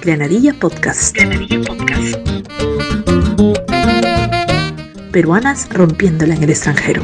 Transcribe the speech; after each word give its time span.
Granadilla 0.00 0.54
Podcast. 0.54 1.14
Granadilla 1.14 1.60
Podcast. 1.66 2.16
Peruanas 5.12 5.68
rompiéndola 5.70 6.34
en 6.34 6.42
el 6.44 6.50
extranjero. 6.50 7.02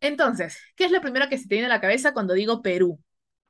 Entonces, 0.00 0.58
¿qué 0.76 0.84
es 0.84 0.92
lo 0.92 1.00
primero 1.00 1.28
que 1.28 1.38
se 1.38 1.48
te 1.48 1.54
viene 1.56 1.66
a 1.66 1.70
la 1.70 1.80
cabeza 1.80 2.12
cuando 2.12 2.34
digo 2.34 2.62
Perú? 2.62 3.00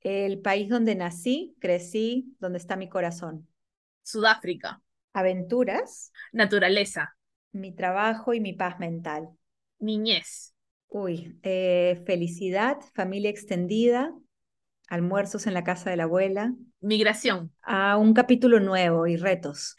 El 0.01 0.41
país 0.41 0.69
donde 0.69 0.95
nací, 0.95 1.55
crecí, 1.61 2.35
donde 2.39 2.59
está 2.59 2.77
mi 2.77 2.89
corazón. 2.89 3.47
Sudáfrica. 4.03 4.81
Aventuras. 5.13 6.13
Naturaleza. 6.33 7.17
Mi 7.53 7.75
trabajo 7.75 8.33
y 8.33 8.41
mi 8.41 8.53
paz 8.53 8.79
mental. 8.79 9.29
Niñez. 9.79 10.50
Uy, 10.93 11.39
eh, 11.45 12.03
felicidad, 12.05 12.79
familia 12.95 13.31
extendida, 13.31 14.13
almuerzos 14.89 15.47
en 15.47 15.55
la 15.55 15.63
casa 15.63 15.89
de 15.89 15.97
la 15.97 16.03
abuela. 16.03 16.53
Migración. 16.81 17.53
A 17.63 17.97
un 17.97 18.13
capítulo 18.13 18.59
nuevo 18.59 19.07
y 19.07 19.17
retos. 19.17 19.77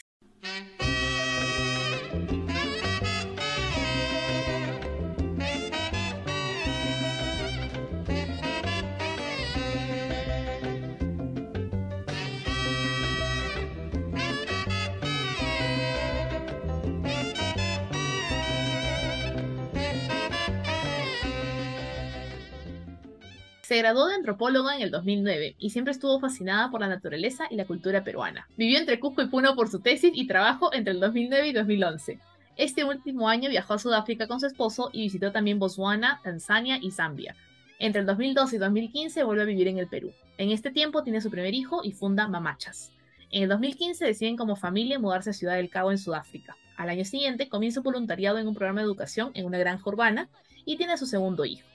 Se 23.71 23.77
graduó 23.77 24.07
de 24.07 24.15
antropóloga 24.15 24.75
en 24.75 24.81
el 24.81 24.91
2009 24.91 25.55
y 25.57 25.69
siempre 25.69 25.93
estuvo 25.93 26.19
fascinada 26.19 26.69
por 26.69 26.81
la 26.81 26.89
naturaleza 26.89 27.45
y 27.49 27.55
la 27.55 27.63
cultura 27.63 28.03
peruana. 28.03 28.45
Vivió 28.57 28.77
entre 28.77 28.99
Cusco 28.99 29.21
y 29.21 29.27
Puno 29.27 29.55
por 29.55 29.69
su 29.69 29.79
tesis 29.79 30.11
y 30.13 30.27
trabajo 30.27 30.73
entre 30.73 30.91
el 30.91 30.99
2009 30.99 31.47
y 31.47 31.53
2011. 31.53 32.19
Este 32.57 32.83
último 32.83 33.29
año 33.29 33.49
viajó 33.49 33.75
a 33.75 33.79
Sudáfrica 33.79 34.27
con 34.27 34.41
su 34.41 34.47
esposo 34.47 34.89
y 34.91 35.03
visitó 35.03 35.31
también 35.31 35.57
Botswana, 35.57 36.19
Tanzania 36.21 36.79
y 36.81 36.91
Zambia. 36.91 37.33
Entre 37.79 38.01
el 38.01 38.07
2012 38.07 38.57
y 38.57 38.59
2015 38.59 39.23
vuelve 39.23 39.43
a 39.43 39.45
vivir 39.45 39.69
en 39.69 39.77
el 39.77 39.87
Perú. 39.87 40.11
En 40.37 40.51
este 40.51 40.71
tiempo 40.71 41.03
tiene 41.03 41.21
su 41.21 41.31
primer 41.31 41.53
hijo 41.53 41.79
y 41.81 41.93
funda 41.93 42.27
Mamachas. 42.27 42.91
En 43.29 43.43
el 43.43 43.47
2015 43.47 44.03
deciden 44.03 44.35
como 44.35 44.57
familia 44.57 44.99
mudarse 44.99 45.29
a 45.29 45.33
Ciudad 45.33 45.55
del 45.55 45.69
Cabo 45.69 45.91
en 45.91 45.97
Sudáfrica. 45.97 46.57
Al 46.75 46.89
año 46.89 47.05
siguiente 47.05 47.47
comienza 47.47 47.79
voluntariado 47.79 48.37
en 48.37 48.49
un 48.49 48.53
programa 48.53 48.81
de 48.81 48.87
educación 48.87 49.31
en 49.33 49.45
una 49.45 49.59
granja 49.59 49.89
urbana 49.89 50.27
y 50.65 50.75
tiene 50.75 50.91
a 50.91 50.97
su 50.97 51.05
segundo 51.05 51.45
hijo. 51.45 51.70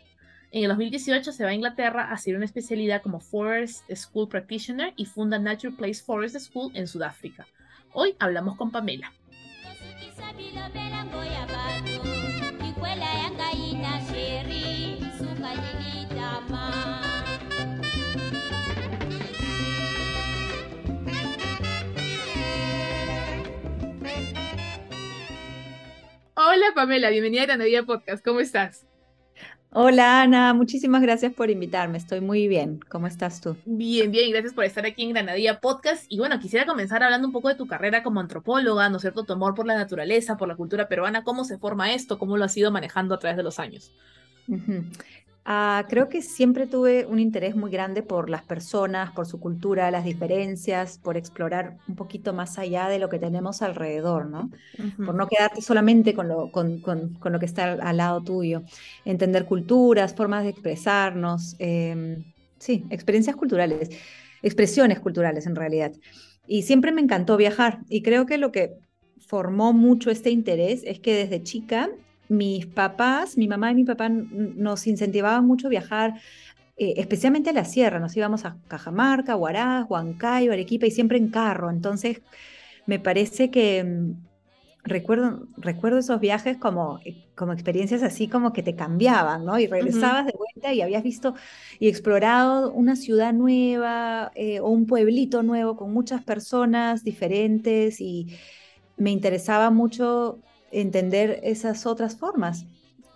En 0.57 0.63
el 0.63 0.71
2018 0.71 1.33
se 1.33 1.45
va 1.45 1.51
a 1.51 1.55
Inglaterra 1.55 2.05
a 2.05 2.13
hacer 2.15 2.35
una 2.35 2.47
especialidad 2.47 3.03
como 3.03 3.21
Forest 3.21 3.93
School 3.95 4.27
Practitioner 4.27 4.95
y 4.97 5.05
funda 5.05 5.39
Nature 5.39 5.77
Place 5.77 6.03
Forest 6.03 6.39
School 6.39 6.71
en 6.73 6.89
Sudáfrica. 6.89 7.47
Hoy 7.93 8.17
hablamos 8.19 8.57
con 8.57 8.71
Pamela. 8.71 9.13
Hola 26.35 26.67
Pamela, 26.75 27.11
bienvenida 27.11 27.43
a 27.43 27.45
Granadilla 27.45 27.83
Podcast, 27.83 28.25
¿cómo 28.25 28.41
estás? 28.41 28.87
Hola 29.79 30.23
Ana, 30.23 30.55
muchísimas 30.55 31.03
gracias 31.03 31.35
por 31.35 31.51
invitarme. 31.51 31.99
Estoy 31.99 32.23
muy 32.23 32.49
bien. 32.49 32.81
¿Cómo 32.89 33.07
estás 33.07 33.43
tú? 33.43 33.59
Bien, 33.67 34.11
bien, 34.11 34.31
gracias 34.31 34.55
por 34.55 34.65
estar 34.65 34.87
aquí 34.87 35.03
en 35.03 35.11
Granadilla 35.11 35.61
Podcast. 35.61 36.07
Y 36.09 36.17
bueno, 36.17 36.41
quisiera 36.41 36.65
comenzar 36.65 37.03
hablando 37.03 37.27
un 37.27 37.33
poco 37.35 37.51
de 37.51 37.57
tu 37.57 37.67
carrera 37.67 38.03
como 38.03 38.21
antropóloga, 38.21 38.89
¿no 38.89 38.97
es 38.97 39.03
cierto? 39.03 39.25
Tu 39.25 39.35
amor 39.35 39.55
por 39.55 39.67
la 39.67 39.75
naturaleza, 39.75 40.39
por 40.39 40.49
la 40.49 40.57
cultura 40.57 40.89
peruana, 40.89 41.25
cómo 41.25 41.45
se 41.45 41.59
forma 41.59 41.93
esto, 41.93 42.19
cómo 42.19 42.39
lo 42.39 42.47
has 42.47 42.57
ido 42.57 42.73
manejando 42.73 43.15
a 43.15 43.19
través 43.19 43.37
de 43.37 43.43
los 43.43 43.59
años. 43.59 43.93
Ah, 45.49 45.87
creo 45.89 46.09
que 46.09 46.23
siempre 46.23 46.67
tuve 46.67 47.07
un 47.07 47.21
interés 47.21 47.55
muy 47.55 47.71
grande 47.71 48.03
por 48.03 48.29
las 48.29 48.43
personas, 48.43 49.13
por 49.13 49.27
su 49.27 49.39
cultura, 49.39 49.93
las 49.93 50.05
diferencias, 50.05 50.99
por 50.99 51.17
explorar 51.17 51.77
un 51.87 51.95
poquito 51.95 52.33
más 52.33 52.59
allá 52.59 52.89
de 52.89 52.99
lo 52.99 53.09
que 53.09 53.21
tenemos 53.21 53.63
alrededor, 53.63 54.27
¿no? 54.27 54.51
Por 54.97 55.15
no 55.15 55.29
quedarte 55.29 55.63
solamente 55.63 56.15
con 56.15 56.27
lo, 56.27 56.51
con, 56.51 56.83
lo 57.23 57.39
que 57.39 57.47
está 57.47 57.75
al, 57.75 57.97
lado 57.97 58.25
tuyo. 58.25 58.65
Entender 59.05 59.45
culturas, 59.45 60.15
formas 60.15 60.43
de 60.43 60.51
expresarnos, 60.51 61.55
em, 61.61 62.25
sí, 62.59 62.85
experiencias 62.91 63.37
culturales, 63.37 63.91
expresiones 64.43 64.99
culturales 64.99 65.47
en 65.47 65.55
realidad. 65.55 65.93
Y 66.49 66.63
siempre 66.63 66.91
me 66.91 67.03
encantó 67.03 67.37
viajar 67.37 67.83
y 67.89 68.03
creo 68.03 68.27
que 68.27 68.39
lo 68.39 68.51
que 68.51 68.73
formó 69.29 69.73
mucho 69.73 70.11
este 70.11 70.31
interés 70.31 70.83
es 70.85 70.99
que 70.99 71.15
desde 71.15 71.45
chica 71.45 71.89
mis 72.29 72.67
papás, 72.67 73.37
mi 73.37 73.49
mamá 73.49 73.73
y 73.73 73.75
mi 73.75 73.85
papá 73.85 74.09
nos 74.09 74.87
incentivaban 74.87 75.47
mucho 75.47 75.69
a 75.69 75.71
viajar, 75.71 76.15
eh, 76.77 76.95
especialmente 76.99 77.51
a 77.51 77.53
la 77.53 77.65
sierra. 77.65 77.99
Nos 78.01 78.17
íbamos 78.17 78.45
a 78.45 78.57
Cajamarca, 78.69 79.37
Huaraz, 79.37 79.87
Huancayo, 79.89 80.53
Arequipa 80.53 80.87
y 80.87 80.91
siempre 80.91 81.19
en 81.19 81.29
carro. 81.31 81.71
Entonces, 81.71 82.23
me 82.87 82.99
parece 82.99 83.51
que 83.51 83.85
mm, 83.85 84.27
recuerdo, 84.87 85.49
recuerdo 85.57 85.99
esos 85.99 86.21
viajes 86.21 86.57
como, 86.57 87.01
eh, 87.05 87.29
como 87.35 87.53
experiencias 87.53 88.03
así 88.03 88.29
como 88.29 88.53
que 88.53 88.63
te 88.63 88.77
cambiaban, 88.77 89.45
¿no? 89.45 89.59
Y 89.59 89.67
regresabas 89.67 90.27
de 90.27 90.35
vuelta 90.37 90.73
y 90.73 90.81
habías 90.81 91.03
visto 91.03 91.35
y 91.79 91.89
explorado 91.89 92.73
una 92.73 92.97
ciudad 92.97 93.33
nueva 93.33 94.33
eh, 94.35 94.61
o 94.61 94.69
un 94.69 94.87
pueblito 94.87 95.43
nuevo 95.43 95.77
con 95.77 95.93
muchas 95.93 96.23
personas 96.25 97.05
diferentes 97.05 98.01
y 98.01 98.29
me 98.97 99.11
interesaba 99.11 99.71
mucho 99.71 100.39
entender 100.71 101.41
esas 101.43 101.87
otras 101.87 102.17
formas. 102.17 102.67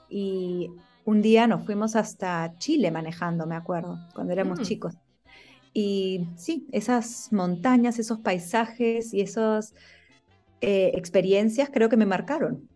Y 0.08 0.70
un 1.04 1.22
día 1.22 1.46
nos 1.46 1.64
fuimos 1.64 1.96
hasta 1.96 2.54
Chile 2.58 2.90
manejando, 2.90 3.46
me 3.46 3.56
acuerdo, 3.56 3.98
cuando 4.14 4.32
éramos 4.32 4.60
mm. 4.60 4.62
chicos. 4.62 4.94
Y 5.72 6.26
sí, 6.36 6.66
esas 6.72 7.32
montañas, 7.32 7.98
esos 7.98 8.18
paisajes 8.18 9.14
y 9.14 9.20
esas 9.20 9.74
eh, 10.60 10.90
experiencias 10.94 11.70
creo 11.72 11.88
que 11.88 11.96
me 11.96 12.06
marcaron. 12.06 12.68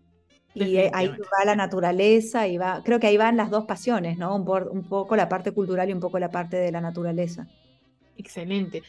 Y 0.57 0.77
ahí 0.77 1.09
va 1.09 1.45
la 1.45 1.57
naturaleza, 1.57 2.47
y 2.47 2.59
va, 2.59 2.81
creo 2.85 3.01
que 3.01 3.09
ahí 3.09 3.17
van 3.17 3.37
las 3.37 3.51
dos 3.51 3.65
pasiones, 3.65 4.19
¿no? 4.19 4.37
Un, 4.37 4.49
un 4.71 4.89
poco 4.89 5.17
la 5.17 5.29
parte 5.29 5.51
cultural 5.51 5.91
y 5.91 5.93
un 5.93 5.99
poco 5.99 6.21
la 6.21 6.31
parte 6.31 6.57
de 6.57 6.71
la 6.71 6.81
naturaleza. 6.81 7.49
Excelente 8.17 8.85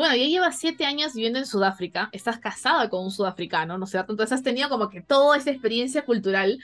bueno, 0.00 0.16
ya 0.16 0.24
llevas 0.24 0.58
siete 0.58 0.84
años 0.84 1.14
viviendo 1.14 1.38
en 1.38 1.46
Sudáfrica, 1.46 2.08
estás 2.12 2.38
casada 2.38 2.88
con 2.88 3.04
un 3.04 3.10
sudafricano, 3.10 3.78
¿no 3.78 3.84
es 3.84 3.90
cierto? 3.90 4.12
Entonces 4.12 4.32
has 4.32 4.42
tenido 4.42 4.68
como 4.68 4.90
que 4.90 5.00
toda 5.00 5.36
esa 5.36 5.50
experiencia 5.50 6.04
cultural. 6.04 6.58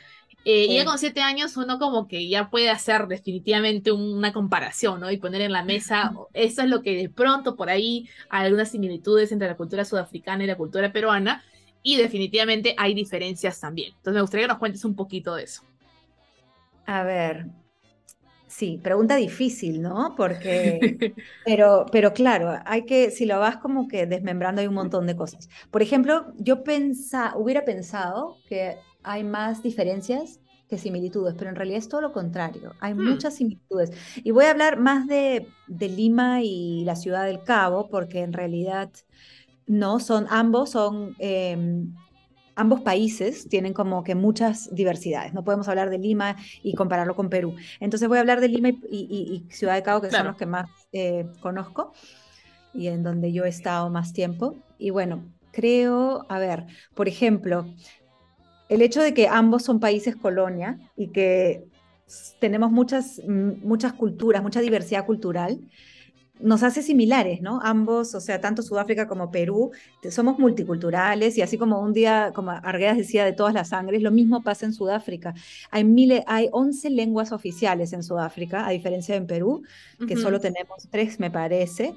Eh, 0.44 0.66
Y 0.68 0.74
ya 0.74 0.84
con 0.84 0.98
siete 0.98 1.20
años 1.20 1.56
uno 1.56 1.78
como 1.78 2.08
que 2.08 2.28
ya 2.28 2.50
puede 2.50 2.68
hacer 2.68 3.06
definitivamente 3.06 3.92
una 3.92 4.32
comparación, 4.32 5.00
¿no? 5.00 5.10
Y 5.10 5.18
poner 5.18 5.40
en 5.42 5.52
la 5.52 5.64
mesa, 5.64 6.12
eso 6.32 6.62
es 6.62 6.68
lo 6.68 6.82
que 6.82 6.96
de 6.96 7.08
pronto 7.08 7.56
por 7.56 7.70
ahí 7.70 8.08
hay 8.28 8.46
algunas 8.46 8.70
similitudes 8.70 9.30
entre 9.32 9.48
la 9.48 9.56
cultura 9.56 9.84
sudafricana 9.84 10.44
y 10.44 10.46
la 10.48 10.56
cultura 10.56 10.92
peruana, 10.92 11.44
y 11.82 11.96
definitivamente 11.96 12.74
hay 12.78 12.94
diferencias 12.94 13.60
también. 13.60 13.92
Entonces 13.96 14.14
me 14.14 14.20
gustaría 14.20 14.46
que 14.46 14.52
nos 14.52 14.58
cuentes 14.58 14.84
un 14.84 14.96
poquito 14.96 15.34
de 15.34 15.44
eso. 15.44 15.62
A 16.86 17.02
ver, 17.04 17.46
Sí, 18.52 18.78
pregunta 18.82 19.16
difícil, 19.16 19.80
¿no? 19.80 20.14
Porque, 20.14 21.14
pero, 21.46 21.86
pero 21.90 22.12
claro, 22.12 22.60
hay 22.66 22.84
que, 22.84 23.10
si 23.10 23.24
lo 23.24 23.38
vas 23.38 23.56
como 23.56 23.88
que 23.88 24.06
desmembrando, 24.06 24.60
hay 24.60 24.66
un 24.66 24.74
montón 24.74 25.06
de 25.06 25.16
cosas. 25.16 25.48
Por 25.70 25.80
ejemplo, 25.80 26.34
yo 26.36 26.62
pensa, 26.62 27.32
hubiera 27.34 27.64
pensado 27.64 28.36
que 28.50 28.76
hay 29.02 29.24
más 29.24 29.62
diferencias 29.62 30.38
que 30.68 30.76
similitudes, 30.76 31.34
pero 31.38 31.48
en 31.48 31.56
realidad 31.56 31.78
es 31.78 31.88
todo 31.88 32.02
lo 32.02 32.12
contrario, 32.12 32.74
hay 32.80 32.92
hmm. 32.92 33.08
muchas 33.08 33.36
similitudes. 33.36 33.90
Y 34.22 34.32
voy 34.32 34.44
a 34.44 34.50
hablar 34.50 34.78
más 34.78 35.06
de, 35.06 35.48
de 35.66 35.88
Lima 35.88 36.42
y 36.42 36.84
la 36.84 36.94
ciudad 36.94 37.24
del 37.24 37.42
Cabo, 37.44 37.88
porque 37.88 38.20
en 38.20 38.34
realidad 38.34 38.90
no, 39.66 39.98
son 39.98 40.26
ambos 40.28 40.72
son 40.72 41.16
em, 41.18 41.94
ambos 42.54 42.80
países 42.80 43.48
tienen 43.48 43.72
como 43.72 44.04
que 44.04 44.14
muchas 44.14 44.74
diversidades. 44.74 45.32
No 45.32 45.44
podemos 45.44 45.68
hablar 45.68 45.90
de 45.90 45.98
Lima 45.98 46.36
y 46.62 46.74
compararlo 46.74 47.14
con 47.14 47.28
Perú. 47.28 47.54
Entonces 47.80 48.08
voy 48.08 48.18
a 48.18 48.20
hablar 48.20 48.40
de 48.40 48.48
Lima 48.48 48.68
y, 48.68 49.46
Ciudad 49.50 49.74
de 49.74 49.82
Cabo, 49.82 50.00
que 50.00 50.10
son 50.10 50.26
los 50.26 50.36
que 50.36 50.46
más 50.46 50.68
eh, 50.92 51.26
conozco 51.40 51.92
y 52.74 52.88
en 52.88 53.02
donde 53.02 53.32
yo 53.32 53.44
he 53.44 53.48
estado 53.48 53.90
más 53.90 54.12
tiempo. 54.12 54.56
Y 54.78 54.90
bueno, 54.90 55.24
creo, 55.52 56.26
a 56.28 56.38
ver, 56.38 56.66
por 56.94 57.08
ejemplo, 57.08 57.66
el 58.68 58.82
hecho 58.82 59.02
de 59.02 59.14
que 59.14 59.28
ambos 59.28 59.62
son 59.62 59.80
países 59.80 60.16
colonia 60.16 60.78
y 60.96 61.08
que 61.08 61.64
tenemos 62.40 62.70
muchas, 62.70 63.20
muchas 63.26 63.92
culturas, 63.94 64.42
mucha 64.42 64.60
diversidad 64.60 65.06
cultural, 65.06 65.60
nos 66.40 66.62
hace 66.62 66.82
similares, 66.82 67.40
¿no? 67.40 67.60
Ambos, 67.62 68.14
o 68.14 68.20
sea, 68.20 68.40
tanto 68.40 68.62
Sudáfrica 68.62 69.06
como 69.06 69.30
Perú, 69.30 69.70
somos 70.10 70.38
multiculturales 70.38 71.38
y 71.38 71.42
así 71.42 71.58
como 71.58 71.80
un 71.80 71.92
día, 71.92 72.32
como 72.34 72.50
Arguedas 72.50 72.96
decía, 72.96 73.24
de 73.24 73.32
todas 73.32 73.54
las 73.54 73.68
sangres, 73.68 74.02
lo 74.02 74.10
mismo 74.10 74.42
pasa 74.42 74.66
en 74.66 74.72
Sudáfrica. 74.72 75.34
Hay, 75.70 75.84
mil, 75.84 76.22
hay 76.26 76.48
11 76.52 76.90
lenguas 76.90 77.32
oficiales 77.32 77.92
en 77.92 78.02
Sudáfrica, 78.02 78.66
a 78.66 78.70
diferencia 78.70 79.14
de 79.14 79.20
en 79.20 79.26
Perú, 79.26 79.62
que 80.06 80.16
solo 80.16 80.40
tenemos 80.40 80.88
tres, 80.90 81.20
me 81.20 81.30
parece, 81.30 81.94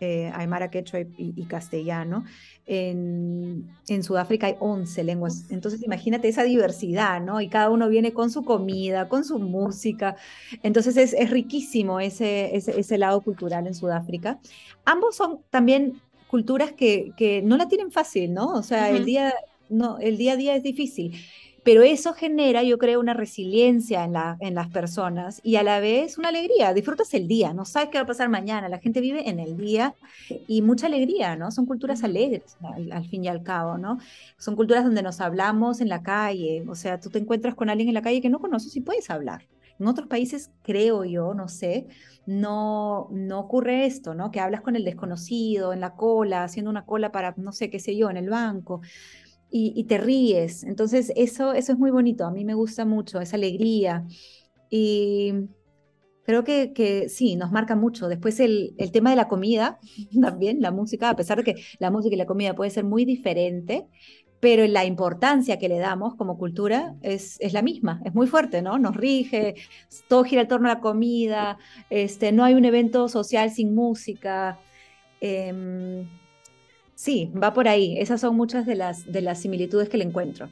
eh, 0.00 0.30
Aymara, 0.34 0.70
Quechua 0.70 1.00
y, 1.00 1.44
castellano. 1.46 2.24
En, 2.66 3.68
en, 3.88 4.02
Sudáfrica 4.02 4.46
hay 4.46 4.56
11 4.60 5.04
lenguas. 5.04 5.46
Entonces 5.50 5.82
imagínate 5.82 6.28
esa 6.28 6.44
diversidad, 6.44 7.20
¿no? 7.20 7.40
Y 7.40 7.48
cada 7.48 7.70
uno 7.70 7.88
viene 7.88 8.12
con 8.12 8.30
su 8.30 8.44
comida, 8.44 9.08
con 9.08 9.24
su 9.24 9.38
música. 9.38 10.16
Entonces 10.62 10.96
es, 10.96 11.12
es 11.12 11.30
riquísimo 11.30 12.00
ese, 12.00 12.56
ese, 12.56 12.78
ese, 12.78 12.98
lado 12.98 13.20
cultural 13.20 13.66
en 13.66 13.74
Sudáfrica. 13.74 14.38
Ambos 14.84 15.16
son 15.16 15.40
también 15.50 16.00
culturas 16.28 16.72
que, 16.72 17.12
que 17.16 17.42
no 17.42 17.56
la 17.56 17.68
tienen 17.68 17.90
fácil, 17.90 18.32
¿no? 18.32 18.52
O 18.52 18.62
sea, 18.62 18.90
el, 18.90 19.04
día, 19.04 19.34
no, 19.68 19.98
el 19.98 20.16
día 20.16 20.34
a 20.34 20.36
día 20.36 20.54
es 20.54 20.62
difícil 20.62 21.12
pero 21.62 21.82
eso 21.82 22.14
genera, 22.14 22.62
yo 22.62 22.78
creo, 22.78 23.00
una 23.00 23.12
resiliencia 23.12 24.04
en, 24.04 24.14
la, 24.14 24.36
en 24.40 24.54
las 24.54 24.68
personas 24.68 25.40
y 25.42 25.56
a 25.56 25.62
la 25.62 25.80
vez 25.80 26.16
una 26.16 26.28
alegría. 26.28 26.72
Disfrutas 26.72 27.12
el 27.14 27.28
día, 27.28 27.52
no 27.52 27.64
sabes 27.64 27.90
qué 27.90 27.98
va 27.98 28.04
a 28.04 28.06
pasar 28.06 28.28
mañana. 28.28 28.68
La 28.68 28.78
gente 28.78 29.00
vive 29.00 29.28
en 29.28 29.40
el 29.40 29.56
día 29.56 29.94
y 30.48 30.62
mucha 30.62 30.86
alegría, 30.86 31.36
¿no? 31.36 31.50
Son 31.50 31.66
culturas 31.66 32.02
alegres 32.02 32.56
al, 32.90 33.04
fin 33.06 33.24
y 33.24 33.28
al 33.28 33.42
cabo, 33.42 33.76
¿no? 33.76 33.98
Son 34.38 34.56
culturas 34.56 34.84
donde 34.84 35.02
nos 35.02 35.20
hablamos 35.20 35.80
en 35.80 35.88
la 35.88 36.02
calle. 36.02 36.64
O 36.68 36.74
sea, 36.74 36.98
tú 36.98 37.10
te 37.10 37.18
encuentras 37.18 37.54
con 37.54 37.68
alguien 37.68 37.88
en 37.88 37.94
la 37.94 38.02
calle 38.02 38.22
que 38.22 38.30
no 38.30 38.38
conoces 38.38 38.74
y 38.76 38.80
puedes 38.80 39.10
hablar. 39.10 39.46
En 39.78 39.86
otros 39.86 40.08
países, 40.08 40.50
creo 40.62 41.04
yo, 41.04 41.32
no 41.32 41.48
sé, 41.48 41.86
no, 42.26 43.08
no 43.10 43.40
ocurre 43.40 43.86
esto, 43.86 44.14
¿no? 44.14 44.30
Que 44.30 44.40
hablas 44.40 44.60
con 44.60 44.76
el 44.76 44.84
desconocido 44.84 45.72
en 45.72 45.80
la 45.80 45.94
cola, 45.94 46.44
haciendo 46.44 46.70
una 46.70 46.84
cola 46.84 47.12
para, 47.12 47.34
no 47.38 47.52
sé, 47.52 47.70
qué 47.70 47.80
sé 47.80 47.96
yo, 47.96 48.10
en 48.10 48.18
el 48.18 48.28
banco 48.28 48.82
y, 49.50 49.84
te 49.84 49.98
ríes. 49.98 50.64
Entonces, 50.64 51.12
eso, 51.16 51.52
eso 51.52 51.72
es 51.72 51.78
muy 51.78 51.90
bonito. 51.90 52.24
A 52.24 52.30
mí 52.30 52.44
me 52.44 52.54
gusta 52.54 52.84
mucho 52.84 53.20
esa 53.20 53.36
alegría. 53.36 54.06
Y 54.70 55.32
creo 56.24 56.44
que, 56.44 56.72
que 56.72 57.08
sí, 57.08 57.36
nos 57.36 57.50
marca 57.50 57.74
mucho. 57.74 58.08
Después 58.08 58.38
el, 58.40 58.74
el, 58.78 58.92
tema 58.92 59.10
de 59.10 59.16
la 59.16 59.28
comida, 59.28 59.78
también 60.20 60.60
la 60.60 60.70
música, 60.70 61.10
a 61.10 61.16
pesar 61.16 61.38
de 61.38 61.44
que 61.44 61.62
la 61.78 61.90
música 61.90 62.14
y 62.14 62.18
la 62.18 62.26
comida 62.26 62.54
puede 62.54 62.70
ser 62.70 62.84
muy 62.84 63.04
diferente, 63.04 63.86
pero 64.38 64.66
la 64.66 64.86
importancia 64.86 65.58
que 65.58 65.68
le 65.68 65.78
damos 65.78 66.14
como 66.14 66.38
cultura 66.38 66.94
es, 67.02 67.38
es, 67.40 67.52
la 67.52 67.60
misma, 67.60 68.00
es 68.04 68.14
muy 68.14 68.26
fuerte, 68.26 68.62
¿no? 68.62 68.78
Nos 68.78 68.96
rige, 68.96 69.54
todo 70.08 70.24
gira 70.24 70.42
en 70.42 70.48
torno 70.48 70.70
a 70.70 70.74
la 70.74 70.80
comida, 70.80 71.58
este, 71.90 72.32
no 72.32 72.44
hay 72.44 72.54
un 72.54 72.64
evento 72.64 73.08
social 73.08 73.50
sin 73.50 73.74
música. 73.74 74.58
Eh, 75.20 76.06
Sí, 77.00 77.32
va 77.32 77.54
por 77.54 77.66
ahí. 77.66 77.98
Esas 77.98 78.20
son 78.20 78.36
muchas 78.36 78.66
de 78.66 78.74
las, 78.74 79.10
de 79.10 79.22
las 79.22 79.40
similitudes 79.40 79.88
que 79.88 79.96
le 79.96 80.04
encuentro. 80.04 80.50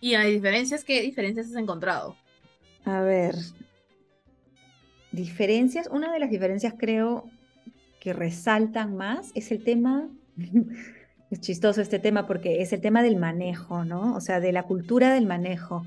¿Y 0.00 0.14
hay 0.14 0.32
diferencias? 0.32 0.84
¿Qué 0.84 1.02
diferencias 1.02 1.48
has 1.48 1.56
encontrado? 1.56 2.14
A 2.84 3.00
ver, 3.00 3.34
diferencias. 5.10 5.88
Una 5.88 6.12
de 6.12 6.20
las 6.20 6.30
diferencias 6.30 6.74
creo 6.78 7.28
que 7.98 8.12
resaltan 8.12 8.96
más 8.96 9.32
es 9.34 9.50
el 9.50 9.64
tema, 9.64 10.08
es 11.32 11.40
chistoso 11.40 11.82
este 11.82 11.98
tema 11.98 12.28
porque 12.28 12.62
es 12.62 12.72
el 12.72 12.80
tema 12.80 13.02
del 13.02 13.16
manejo, 13.16 13.84
¿no? 13.84 14.14
O 14.14 14.20
sea, 14.20 14.38
de 14.38 14.52
la 14.52 14.62
cultura 14.62 15.12
del 15.12 15.26
manejo. 15.26 15.84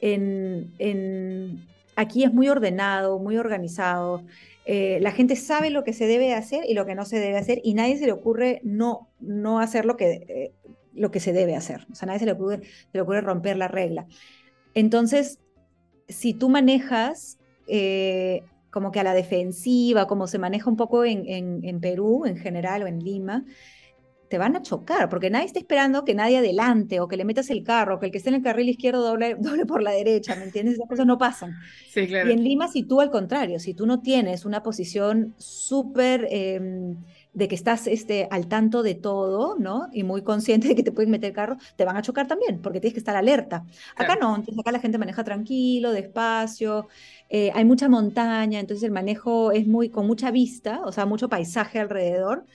En, 0.00 0.74
en, 0.80 1.64
aquí 1.96 2.24
es 2.24 2.32
muy 2.32 2.48
ordenado, 2.48 3.18
muy 3.18 3.36
organizado. 3.36 4.24
Eh, 4.66 4.98
la 5.00 5.12
gente 5.12 5.36
sabe 5.36 5.70
lo 5.70 5.84
que 5.84 5.92
se 5.92 6.06
debe 6.06 6.34
hacer 6.34 6.64
y 6.66 6.74
lo 6.74 6.86
que 6.86 6.94
no 6.94 7.04
se 7.04 7.18
debe 7.18 7.36
hacer 7.36 7.60
y 7.62 7.74
nadie 7.74 7.98
se 7.98 8.06
le 8.06 8.12
ocurre 8.12 8.60
no, 8.64 9.08
no 9.20 9.60
hacer 9.60 9.84
lo 9.84 9.96
que, 9.96 10.24
eh, 10.28 10.52
lo 10.94 11.10
que 11.10 11.20
se 11.20 11.32
debe 11.32 11.54
hacer. 11.54 11.86
O 11.92 11.94
sea, 11.94 12.06
nadie 12.06 12.20
se 12.20 12.26
le, 12.26 12.32
ocurre, 12.32 13.20
romper 13.20 13.56
la 13.56 13.68
regla. 13.68 14.06
Entonces, 14.74 15.38
si 16.08 16.34
tú 16.34 16.48
manejas 16.48 17.38
eh, 17.66 18.42
como 18.70 18.90
que 18.90 19.00
a 19.00 19.04
la 19.04 19.14
defensiva, 19.14 20.06
como 20.06 20.26
se 20.26 20.38
maneja 20.38 20.68
un 20.68 20.76
poco 20.76 21.04
en, 21.04 21.24
en 21.64 21.80
Perú 21.80 22.24
en 22.26 22.36
general 22.36 22.82
o 22.82 22.86
en 22.86 22.98
Lima, 22.98 23.44
te 24.28 24.38
van 24.38 24.56
a 24.56 24.62
chocar, 24.62 25.08
porque 25.08 25.30
nadie 25.30 25.46
está 25.46 25.58
esperando 25.58 26.04
que 26.04 26.14
nadie 26.14 26.38
adelante 26.38 27.00
o 27.00 27.08
que 27.08 27.16
le 27.16 27.24
metas 27.24 27.50
el 27.50 27.62
carro, 27.62 27.98
que 27.98 28.06
el 28.06 28.12
que 28.12 28.18
esté 28.18 28.30
en 28.30 28.36
el 28.36 28.42
carril 28.42 28.68
izquierdo 28.68 29.02
doble, 29.02 29.34
doble 29.38 29.66
por 29.66 29.82
la 29.82 29.92
derecha, 29.92 30.36
¿me 30.36 30.44
entiendes? 30.44 30.74
Esas 30.74 30.88
cosas 30.88 31.06
no 31.06 31.18
pasan. 31.18 31.54
Sí, 31.92 32.06
claro. 32.06 32.30
Y 32.30 32.32
en 32.32 32.44
Lima, 32.44 32.68
si 32.68 32.82
tú 32.82 33.00
al 33.00 33.10
contrario, 33.10 33.58
si 33.58 33.74
tú 33.74 33.86
no 33.86 34.00
tienes 34.00 34.44
una 34.44 34.62
posición 34.62 35.34
súper 35.38 36.26
em, 36.30 36.96
de 37.32 37.48
que 37.48 37.54
estás 37.54 37.86
este, 37.86 38.28
al 38.30 38.46
tanto 38.46 38.82
de 38.82 38.94
todo, 38.94 39.56
¿no? 39.58 39.88
Y 39.92 40.04
muy 40.04 40.22
consciente 40.22 40.68
de 40.68 40.74
que 40.74 40.82
te 40.82 40.92
pueden 40.92 41.10
meter 41.10 41.30
el 41.30 41.34
carro, 41.34 41.56
te 41.76 41.84
van 41.84 41.96
a 41.96 42.02
chocar 42.02 42.26
también, 42.26 42.60
porque 42.62 42.80
tienes 42.80 42.94
que 42.94 43.00
estar 43.00 43.16
alerta. 43.16 43.64
Acá 43.96 44.16
no, 44.16 44.36
entonces 44.36 44.58
acá 44.58 44.72
la 44.72 44.80
gente 44.80 44.98
maneja 44.98 45.24
tranquilo, 45.24 45.92
despacio, 45.92 46.88
eh, 47.28 47.50
hay 47.54 47.64
mucha 47.64 47.88
montaña, 47.88 48.60
entonces 48.60 48.84
el 48.84 48.92
manejo 48.92 49.52
es 49.52 49.66
muy 49.66 49.88
con 49.90 50.06
mucha 50.06 50.30
vista, 50.30 50.80
o 50.84 50.92
sea, 50.92 51.06
mucho 51.06 51.28
paisaje 51.28 51.80
alrededor 51.80 52.46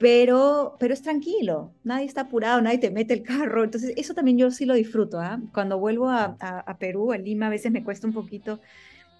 pero, 0.00 0.76
pero 0.80 0.94
es 0.94 1.02
tranquilo, 1.02 1.74
nadie 1.84 2.06
está 2.06 2.22
apurado, 2.22 2.62
nadie 2.62 2.78
te 2.78 2.90
mete 2.90 3.12
el 3.12 3.22
carro, 3.22 3.64
entonces 3.64 3.92
eso 3.98 4.14
también 4.14 4.38
yo 4.38 4.50
sí 4.50 4.64
lo 4.64 4.72
disfruto. 4.72 5.20
¿ah? 5.20 5.38
Cuando 5.52 5.78
vuelvo 5.78 6.08
a, 6.08 6.36
a, 6.40 6.78
Perú, 6.78 7.12
a 7.12 7.18
Lima, 7.18 7.48
a 7.48 7.50
veces 7.50 7.70
me 7.70 7.84
cuesta 7.84 8.06
un 8.06 8.14
poquito, 8.14 8.60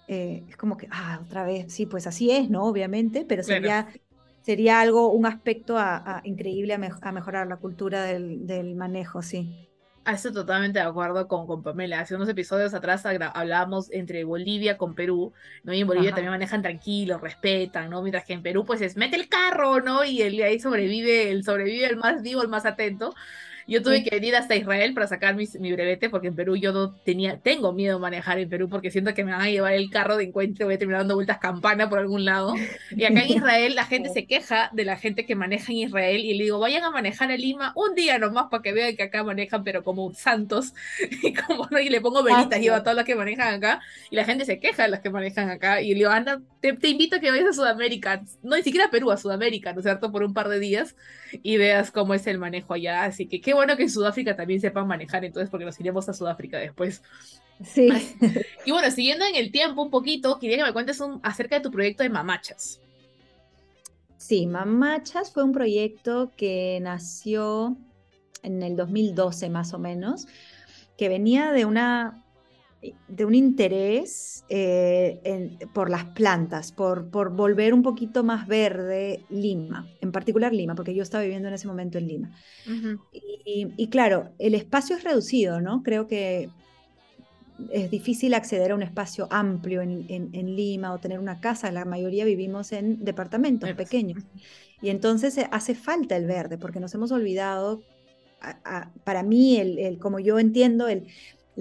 eh, 0.07 0.43
es 0.49 0.57
como 0.57 0.77
que, 0.77 0.87
ah, 0.89 1.21
otra 1.23 1.43
vez, 1.43 1.71
sí, 1.71 1.85
pues 1.85 2.07
así 2.07 2.31
es, 2.31 2.49
¿no? 2.49 2.65
Obviamente, 2.65 3.25
pero 3.29 3.43
sería, 3.43 3.89
sería 4.41 4.81
algo, 4.81 5.13
un 5.13 5.27
aspecto 5.27 5.77
a, 5.77 6.21
increíble 6.23 6.73
a, 6.73 7.11
mejorar 7.11 7.45
la 7.45 7.57
cultura 7.57 8.01
del, 8.03 8.47
del 8.47 8.73
manejo, 8.73 9.21
sí. 9.21 9.69
Ah, 10.03 10.13
estoy 10.13 10.33
totalmente 10.33 10.79
de 10.79 10.85
acuerdo 10.85 11.27
con, 11.27 11.45
con 11.45 11.61
Pamela. 11.61 11.99
Hace 11.99 12.15
unos 12.15 12.27
episodios 12.27 12.73
atrás 12.73 13.05
hablábamos 13.05 13.91
entre 13.91 14.23
Bolivia 14.23 14.75
con 14.75 14.95
Perú, 14.95 15.31
¿no? 15.63 15.73
Y 15.73 15.81
en 15.81 15.87
Bolivia 15.87 16.09
también 16.09 16.31
manejan 16.31 16.63
tranquilo, 16.63 17.19
respetan, 17.19 17.89
¿no? 17.91 18.01
Mientras 18.01 18.25
que 18.25 18.33
en 18.33 18.41
Perú, 18.41 18.65
pues 18.65 18.81
es 18.81 18.97
mete 18.97 19.15
el 19.15 19.29
carro, 19.29 19.79
¿no? 19.81 20.03
Y 20.03 20.23
el, 20.23 20.41
ahí 20.41 20.59
sobrevive, 20.59 21.29
el 21.29 21.43
sobrevive 21.43 21.85
el 21.85 21.97
más 21.97 22.23
vivo, 22.23 22.41
el 22.41 22.47
más 22.47 22.65
atento. 22.65 23.13
Yo 23.67 23.81
tuve 23.81 24.03
que 24.03 24.15
venir 24.15 24.35
hasta 24.35 24.55
Israel 24.55 24.93
para 24.93 25.07
sacar 25.07 25.35
mi, 25.35 25.47
mi, 25.59 25.71
brevete 25.71 26.09
porque 26.09 26.27
en 26.27 26.35
Perú 26.35 26.55
yo 26.55 26.71
no 26.71 26.93
tenía, 27.03 27.39
tengo 27.39 27.73
miedo 27.73 27.97
de 27.97 28.01
manejar 28.01 28.39
en 28.39 28.49
Perú 28.49 28.69
porque 28.69 28.91
siento 28.91 29.13
que 29.13 29.23
me 29.23 29.31
van 29.31 29.41
a 29.41 29.49
llevar 29.49 29.73
el 29.73 29.89
carro 29.89 30.17
de 30.17 30.25
encuentro, 30.25 30.65
voy 30.65 30.75
a 30.75 30.77
terminar 30.77 31.01
dando 31.01 31.15
vueltas 31.15 31.37
campana 31.39 31.89
por 31.89 31.99
algún 31.99 32.25
lado. 32.25 32.53
Y 32.95 33.03
acá 33.05 33.21
en 33.21 33.29
Israel 33.37 33.75
la 33.75 33.85
gente 33.85 34.09
se 34.09 34.25
queja 34.25 34.69
de 34.73 34.85
la 34.85 34.97
gente 34.97 35.25
que 35.25 35.35
maneja 35.35 35.71
en 35.71 35.79
Israel 35.79 36.21
y 36.21 36.33
le 36.33 36.45
digo, 36.45 36.59
vayan 36.59 36.83
a 36.83 36.91
manejar 36.91 37.31
a 37.31 37.37
Lima 37.37 37.73
un 37.75 37.95
día 37.95 38.19
nomás 38.19 38.47
para 38.49 38.63
que 38.63 38.73
vean 38.73 38.95
que 38.95 39.03
acá 39.03 39.23
manejan 39.23 39.63
pero 39.63 39.83
como 39.83 40.13
santos 40.13 40.73
y 41.23 41.33
como 41.33 41.67
y 41.79 41.89
le 41.89 42.01
pongo 42.01 42.23
velitas, 42.23 42.59
llevo 42.59 42.75
a 42.75 42.83
todos 42.83 42.97
los 42.97 43.05
que 43.05 43.15
manejan 43.15 43.53
acá 43.55 43.81
y 44.09 44.15
la 44.15 44.25
gente 44.25 44.45
se 44.45 44.59
queja 44.59 44.83
de 44.83 44.89
los 44.89 44.99
que 44.99 45.09
manejan 45.09 45.49
acá 45.49 45.81
y 45.81 45.89
le 45.89 45.95
digo, 45.95 46.09
anda, 46.09 46.41
te, 46.59 46.73
te 46.73 46.89
invito 46.89 47.15
a 47.15 47.19
que 47.19 47.31
vayas 47.31 47.49
a 47.49 47.53
Sudamérica, 47.53 48.21
no 48.43 48.55
ni 48.55 48.63
siquiera 48.63 48.87
a 48.87 48.89
Perú, 48.89 49.11
a 49.11 49.17
Sudamérica, 49.17 49.73
¿no 49.73 49.79
es 49.79 49.85
cierto? 49.85 50.11
Por 50.11 50.23
un 50.23 50.33
par 50.33 50.49
de 50.49 50.59
días 50.59 50.95
y 51.43 51.57
veas 51.57 51.91
cómo 51.91 52.13
es 52.13 52.27
el 52.27 52.37
manejo 52.37 52.73
allá. 52.73 53.03
Así 53.03 53.27
que 53.27 53.41
qué 53.41 53.50
bueno 53.53 53.75
que 53.75 53.83
en 53.83 53.89
Sudáfrica 53.89 54.35
también 54.35 54.61
sepan 54.61 54.87
manejar, 54.87 55.25
entonces, 55.25 55.49
porque 55.49 55.65
nos 55.65 55.79
iremos 55.79 56.07
a 56.09 56.13
Sudáfrica 56.13 56.57
después. 56.57 57.01
Sí. 57.63 57.89
Y 58.65 58.71
bueno, 58.71 58.89
siguiendo 58.91 59.25
en 59.25 59.35
el 59.35 59.51
tiempo 59.51 59.81
un 59.81 59.89
poquito, 59.89 60.39
quería 60.39 60.57
que 60.57 60.63
me 60.63 60.73
cuentes 60.73 60.99
un, 60.99 61.19
acerca 61.23 61.55
de 61.55 61.61
tu 61.61 61.71
proyecto 61.71 62.03
de 62.03 62.09
Mamachas. 62.09 62.79
Sí, 64.17 64.45
Mamachas 64.45 65.31
fue 65.31 65.43
un 65.43 65.51
proyecto 65.51 66.31
que 66.37 66.79
nació 66.81 67.75
en 68.43 68.61
el 68.63 68.75
2012 68.75 69.49
más 69.49 69.73
o 69.73 69.79
menos, 69.79 70.27
que 70.97 71.09
venía 71.09 71.51
de 71.51 71.65
una 71.65 72.23
de 73.07 73.25
un 73.25 73.35
interés 73.35 74.43
eh, 74.49 75.57
por 75.73 75.89
las 75.89 76.05
plantas, 76.05 76.71
por, 76.71 77.09
por 77.09 77.31
volver 77.31 77.73
un 77.73 77.83
poquito 77.83 78.23
más 78.23 78.47
verde 78.47 79.23
Lima, 79.29 79.87
en 80.01 80.11
particular 80.11 80.53
Lima, 80.53 80.73
porque 80.73 80.95
yo 80.95 81.03
estaba 81.03 81.23
viviendo 81.23 81.47
en 81.47 81.53
ese 81.53 81.67
momento 81.67 81.99
en 81.99 82.07
Lima. 82.07 82.31
y, 83.13 83.87
claro, 83.89 84.31
el 84.39 84.55
espacio 84.55 84.95
es 84.95 85.03
reducido, 85.03 85.61
¿no? 85.61 85.83
Creo 85.83 86.07
que 86.07 86.49
es 87.71 87.91
difícil 87.91 88.33
acceder 88.33 88.71
a 88.71 88.75
un 88.75 88.81
espacio 88.81 89.27
amplio 89.29 89.81
en, 89.81 90.07
en, 90.09 90.55
Lima 90.55 90.91
o 90.91 90.97
tener 90.97 91.19
una 91.19 91.39
casa, 91.39 91.71
la 91.71 91.85
mayoría 91.85 92.25
vivimos 92.25 92.71
en 92.71 93.05
departamentos 93.05 93.71
pequeños. 93.73 94.23
Y 94.81 94.89
entonces 94.89 95.37
eh, 95.37 95.47
hace 95.51 95.75
falta 95.75 96.17
el 96.17 96.25
verde, 96.25 96.57
porque 96.57 96.79
nos 96.79 96.95
hemos 96.95 97.11
olvidado, 97.11 97.83
para 99.03 99.21
mí, 99.21 99.57
el, 99.57 99.77
el, 99.77 99.99
como 99.99 100.19
yo 100.19 100.39
entiendo, 100.39 100.87
el 100.87 101.05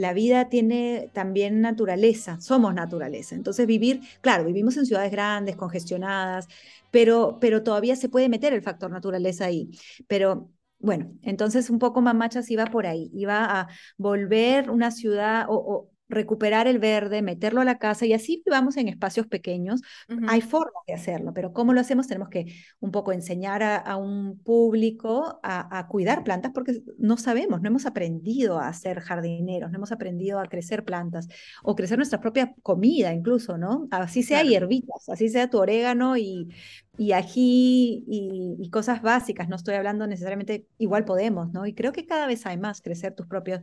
la 0.00 0.14
vida 0.14 0.48
tiene 0.48 1.10
también 1.12 1.60
naturaleza, 1.60 2.40
somos 2.40 2.74
naturaleza. 2.74 3.34
Entonces 3.34 3.66
vivir, 3.66 4.00
claro, 4.22 4.44
vivimos 4.44 4.76
en 4.78 4.86
ciudades 4.86 5.12
grandes, 5.12 5.56
congestionadas, 5.56 6.48
pero, 6.90 7.38
pero 7.40 7.62
todavía 7.62 7.96
se 7.96 8.08
puede 8.08 8.28
meter 8.30 8.54
el 8.54 8.62
factor 8.62 8.90
naturaleza 8.90 9.44
ahí. 9.44 9.70
Pero 10.08 10.50
bueno, 10.78 11.12
entonces 11.22 11.68
un 11.68 11.78
poco 11.78 12.00
Mamachas 12.00 12.50
iba 12.50 12.64
por 12.66 12.86
ahí, 12.86 13.10
iba 13.12 13.60
a 13.60 13.68
volver 13.98 14.70
una 14.70 14.90
ciudad 14.90 15.44
o, 15.48 15.89
recuperar 16.10 16.66
el 16.66 16.78
verde, 16.78 17.22
meterlo 17.22 17.60
a 17.60 17.64
la 17.64 17.78
casa 17.78 18.04
y 18.04 18.12
así 18.12 18.42
vivamos 18.44 18.76
en 18.76 18.88
espacios 18.88 19.26
pequeños. 19.26 19.80
Hay 20.28 20.40
formas 20.40 20.82
de 20.86 20.94
hacerlo, 20.94 21.32
pero 21.32 21.52
¿cómo 21.52 21.72
lo 21.72 21.80
hacemos? 21.80 22.06
Tenemos 22.06 22.28
que 22.28 22.54
un 22.80 22.90
poco 22.90 23.12
enseñar 23.12 23.62
a, 23.62 23.96
un 23.96 24.38
público 24.42 25.40
a, 25.42 25.86
cuidar 25.88 26.24
plantas 26.24 26.52
porque 26.52 26.82
no 26.98 27.16
sabemos, 27.16 27.62
no 27.62 27.68
hemos 27.68 27.86
aprendido 27.86 28.58
a 28.58 28.72
ser 28.72 29.00
jardineros, 29.00 29.70
no 29.70 29.76
hemos 29.76 29.92
aprendido 29.92 30.40
a 30.40 30.46
crecer 30.46 30.84
plantas 30.84 31.28
o 31.62 31.74
crecer 31.74 31.96
nuestra 31.96 32.20
propia 32.20 32.54
comida 32.62 33.12
incluso, 33.12 33.56
¿no? 33.56 33.88
Así 33.90 34.22
sea 34.22 34.42
hierbitas, 34.42 35.08
así 35.08 35.28
sea 35.28 35.48
tu 35.48 35.58
orégano 35.58 36.16
y, 36.16 36.48
y 36.96 37.12
ají 37.12 38.04
y, 38.06 38.68
cosas 38.70 39.02
básicas, 39.02 39.48
no 39.48 39.56
estoy 39.56 39.74
hablando 39.74 40.06
necesariamente, 40.06 40.66
igual 40.78 41.04
podemos, 41.04 41.52
¿no? 41.52 41.66
Y 41.66 41.74
creo 41.74 41.92
que 41.92 42.06
cada 42.06 42.26
vez 42.26 42.46
hay 42.46 42.58
más, 42.58 42.82
crecer 42.82 43.14
tus 43.14 43.26
propios 43.26 43.62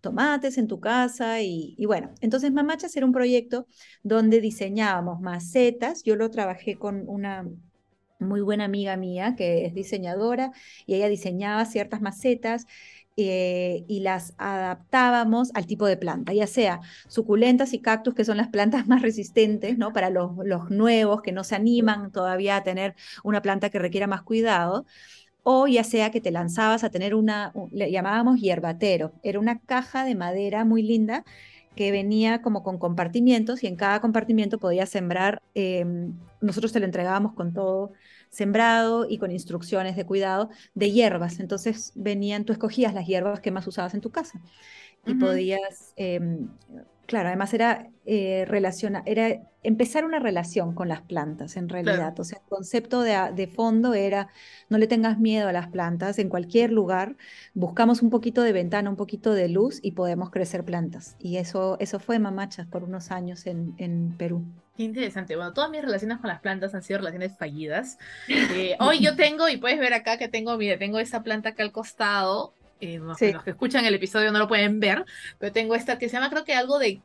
tomates 0.00 0.58
en 0.58 0.68
tu 0.68 0.80
casa 0.80 1.40
y, 1.42 1.76
bueno, 1.86 2.10
entonces 2.20 2.52
Mamachas 2.52 2.96
era 2.96 3.06
un 3.06 3.12
proyecto 3.12 3.66
donde 4.02 4.40
diseñábamos 4.40 5.20
macetas, 5.20 6.02
yo 6.02 6.16
lo 6.16 6.30
trabajé 6.30 6.76
con 6.76 7.04
una 7.08 7.46
muy 8.18 8.40
buena 8.40 8.64
amiga 8.64 8.96
mía 8.96 9.34
que 9.36 9.66
es 9.66 9.74
diseñadora 9.74 10.52
y 10.86 10.94
ella 10.94 11.08
diseñaba 11.08 11.64
ciertas 11.66 12.00
macetas 12.00 12.66
eh, 13.20 13.84
y 13.88 14.00
las 14.00 14.34
adaptábamos 14.38 15.50
al 15.54 15.66
tipo 15.66 15.86
de 15.86 15.96
planta, 15.96 16.32
ya 16.32 16.46
sea 16.46 16.80
suculentas 17.08 17.72
y 17.72 17.80
cactus, 17.80 18.14
que 18.14 18.24
son 18.24 18.36
las 18.36 18.46
plantas 18.48 18.86
más 18.88 19.02
resistentes, 19.02 19.76
¿no? 19.76 19.92
Para 19.92 20.08
los, 20.10 20.32
los 20.44 20.70
nuevos 20.70 21.20
que 21.22 21.32
no 21.32 21.42
se 21.42 21.56
animan 21.56 22.12
todavía 22.12 22.56
a 22.56 22.62
tener 22.62 22.94
una 23.24 23.42
planta 23.42 23.70
que 23.70 23.80
requiera 23.80 24.06
más 24.06 24.22
cuidado, 24.22 24.86
o 25.42 25.66
ya 25.66 25.82
sea 25.84 26.10
que 26.10 26.20
te 26.20 26.30
lanzabas 26.30 26.84
a 26.84 26.90
tener 26.90 27.14
una, 27.14 27.52
le 27.72 27.90
llamábamos 27.90 28.40
hierbatero, 28.40 29.12
era 29.22 29.40
una 29.40 29.60
caja 29.60 30.04
de 30.04 30.14
madera 30.14 30.64
muy 30.64 30.82
linda 30.82 31.24
que 31.78 31.92
venía 31.92 32.42
como 32.42 32.64
con 32.64 32.76
compartimientos 32.76 33.62
y 33.62 33.68
en 33.68 33.76
cada 33.76 34.00
compartimiento 34.00 34.58
podías 34.58 34.88
sembrar, 34.88 35.40
em, 35.54 36.12
nosotros 36.40 36.72
te 36.72 36.80
lo 36.80 36.86
entregábamos 36.86 37.34
con 37.34 37.52
todo 37.52 37.92
sembrado 38.30 39.06
y 39.08 39.18
con 39.18 39.30
instrucciones 39.30 39.94
de 39.94 40.04
cuidado 40.04 40.50
de 40.74 40.90
hierbas. 40.90 41.38
Entonces 41.38 41.92
venían, 41.94 42.44
tú 42.44 42.52
escogías 42.52 42.94
las 42.94 43.06
hierbas 43.06 43.38
que 43.38 43.52
más 43.52 43.64
usabas 43.68 43.94
en 43.94 44.00
tu 44.00 44.10
casa 44.10 44.40
y 45.06 45.14
podías, 45.14 45.92
em, 45.94 46.48
claro, 47.08 47.28
además 47.28 47.54
era 47.54 47.88
eh, 48.04 48.46
era 49.06 49.40
empezar 49.62 50.04
una 50.04 50.18
relación 50.18 50.74
con 50.74 50.88
las 50.88 51.00
plantas 51.00 51.56
en 51.56 51.68
realidad. 51.68 52.18
O 52.20 52.24
sea, 52.24 52.38
el 52.38 52.48
concepto 52.48 53.00
de, 53.00 53.16
de, 53.34 53.46
fondo 53.48 53.94
era 53.94 54.28
no 54.68 54.78
le 54.78 54.86
tengas 54.86 55.18
miedo 55.18 55.48
a 55.48 55.52
las 55.52 55.68
plantas 55.68 56.18
en 56.18 56.28
cualquier 56.28 56.70
lugar, 56.70 57.16
buscamos 57.54 58.02
un 58.02 58.10
poquito 58.10 58.42
de 58.42 58.52
ventana, 58.52 58.90
un 58.90 58.96
poquito 58.96 59.32
de 59.32 59.48
luz 59.48 59.80
y 59.82 59.92
podemos 59.92 60.30
crecer 60.30 60.64
plantas. 60.64 61.16
Y 61.18 61.38
eso, 61.38 61.76
eso 61.80 61.98
fue 61.98 62.18
Mamachas 62.18 62.66
por 62.66 62.84
unos 62.84 63.10
años 63.10 63.46
en, 63.46 63.74
en 63.78 64.14
Perú. 64.16 64.44
Qué 64.76 64.84
interesante. 64.84 65.34
Bueno, 65.34 65.52
todas 65.54 65.70
mis 65.70 65.82
relaciones 65.82 66.18
con 66.18 66.28
las 66.28 66.40
plantas 66.40 66.72
han 66.72 66.84
sido 66.84 66.98
relaciones 66.98 67.36
fallidas. 67.36 67.98
Eh, 68.28 68.76
hoy 68.78 69.00
yo 69.00 69.16
tengo, 69.16 69.48
y 69.48 69.56
puedes 69.56 69.80
ver 69.80 69.92
acá 69.92 70.18
que 70.18 70.28
tengo, 70.28 70.56
mire, 70.56 70.78
tengo 70.78 71.00
esa 71.00 71.24
planta 71.24 71.48
acá 71.48 71.64
al 71.64 71.72
costado. 71.72 72.54
Eh, 72.80 72.98
los, 72.98 73.18
que 73.18 73.50
escuchan 73.50 73.84
el 73.84 73.94
episodio 73.94 74.30
no 74.32 74.38
lo 74.38 74.48
pueden 74.48 74.80
ver, 74.80 75.04
pero 75.38 75.52
tengo 75.52 75.74
esta 75.74 75.98
que 75.98 76.08
se 76.08 76.14
llama, 76.14 76.30
creo 76.30 76.44
que 76.44 76.54
algo 76.54 76.78
de. 76.78 77.00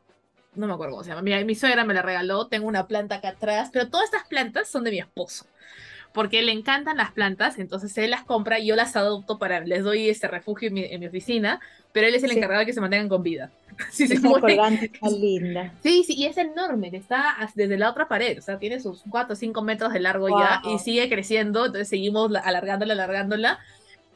No 0.54 0.66
me 0.66 0.72
acuerdo 0.72 0.92
cómo 0.92 1.04
se 1.04 1.10
llama. 1.10 1.22
Mi, 1.22 1.44
mi 1.44 1.54
suegra 1.54 1.84
me 1.84 1.94
la 1.94 2.02
regaló. 2.02 2.46
Tengo 2.46 2.68
una 2.68 2.86
planta 2.86 3.16
acá 3.16 3.30
atrás, 3.30 3.70
pero 3.72 3.88
todas 3.88 4.06
estas 4.06 4.26
plantas 4.28 4.68
son 4.68 4.84
de 4.84 4.92
mi 4.92 4.98
esposo 5.00 5.46
porque 6.14 6.42
le 6.42 6.52
encantan 6.52 6.96
las 6.96 7.10
plantas, 7.10 7.58
entonces 7.58 7.98
él 7.98 8.12
las 8.12 8.22
compra 8.22 8.60
y 8.60 8.66
yo 8.66 8.76
las 8.76 8.94
adopto 8.94 9.36
para, 9.36 9.60
les 9.60 9.82
doy 9.82 10.08
ese 10.08 10.28
refugio 10.28 10.68
en 10.68 11.00
mi, 11.00 11.06
oficina, 11.08 11.60
pero 11.92 12.06
él 12.06 12.14
es 12.14 12.22
el 12.22 12.30
encargado 12.30 12.60
de 12.60 12.66
que 12.66 12.72
se 12.72 12.80
mantengan 12.80 13.08
con 13.10 13.22
vida. 13.22 13.50
Sí, 13.90 14.06
se 14.06 14.20
linda. 15.18 15.74
Sí, 15.82 16.04
sí, 16.06 16.14
y 16.16 16.26
es 16.26 16.38
enorme, 16.38 16.90
está 16.92 17.34
desde 17.56 17.76
la 17.76 17.90
otra 17.90 18.06
pared, 18.06 18.38
o 18.38 18.40
sea, 18.40 18.60
tiene 18.60 18.78
sus 18.78 19.02
4 19.10 19.32
o 19.32 19.36
5 19.36 19.62
metros 19.62 19.92
de 19.92 19.98
largo 19.98 20.28
ya 20.28 20.62
y 20.64 20.78
sigue 20.78 21.08
creciendo, 21.08 21.66
entonces 21.66 21.88
seguimos 21.88 22.30
alargándola, 22.44 22.92
alargándola. 22.92 23.58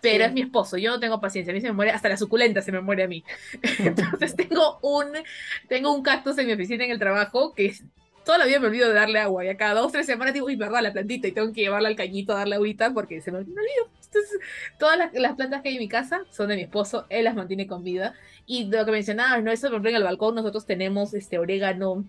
Pero 0.01 0.25
es 0.25 0.33
mi 0.33 0.43
esposo, 0.43 0.77
yo 0.77 0.91
no 0.91 1.01
tengo 1.01 1.21
paciencia, 1.21 1.53
a 1.53 1.55
mí 1.55 1.61
se 1.61 1.69
me 1.69 1.73
muere, 1.73 1.91
hasta 1.91 2.09
la 2.09 2.17
suculenta 2.17 2.63
se 2.63 2.73
me 2.73 2.81
muere 2.81 3.05
a 3.05 3.09
mí. 3.09 3.25
Entonces 3.79 4.37
tengo 4.37 4.79
un, 4.83 5.07
tengo 5.69 5.93
un 5.93 6.03
cactus 6.03 6.39
en 6.39 6.47
mi 6.47 6.53
oficina 6.53 6.85
en 6.85 6.91
el 6.91 6.99
trabajo 6.99 7.55
que 7.55 7.75
toda 8.29 8.37
la 8.37 8.45
vida 8.45 8.61
me 8.61 8.67
olvido 8.67 8.89
de 8.89 8.95
darle 8.95 9.21
agua 9.21 9.43
y 9.43 9.49
a 9.49 9.57
cada 9.57 9.81
dos, 9.81 9.91
tres 9.91 10.05
semanas 10.05 10.35
digo, 10.35 10.45
uy, 10.45 10.55
verdad, 10.55 10.83
la 10.83 10.93
plantita 10.93 11.27
y 11.27 11.33
tengo 11.33 11.51
que 11.51 11.63
llevarla 11.63 11.89
al 11.89 11.97
cañito 11.97 12.35
a 12.35 12.41
darle 12.41 12.57
agüita 12.57 12.93
porque 12.93 13.23
se 13.23 13.33
me, 13.33 13.39
olvido. 13.39 13.57
Entonces, 14.05 14.39
todas 14.79 14.99
las, 15.15 15.35
plantas 15.35 15.63
que 15.63 15.71
hay 15.71 15.77
en 15.77 15.81
mi 15.81 15.89
casa 15.89 16.21
son 16.31 16.49
de 16.49 16.57
mi 16.57 16.63
esposo, 16.63 17.07
él 17.09 17.25
las 17.25 17.35
mantiene 17.35 17.67
con 17.67 17.83
vida. 17.83 18.13
Y 18.45 18.67
lo 18.67 18.85
que 18.85 18.93
mencionabas, 18.93 19.43
¿no? 19.43 19.51
Eso, 19.51 19.69
por 19.69 19.77
ejemplo, 19.77 19.91
en 19.91 19.97
el 19.97 20.05
balcón 20.05 20.35
nosotros 20.35 20.67
tenemos 20.67 21.15
este 21.15 21.39
orégano, 21.39 22.05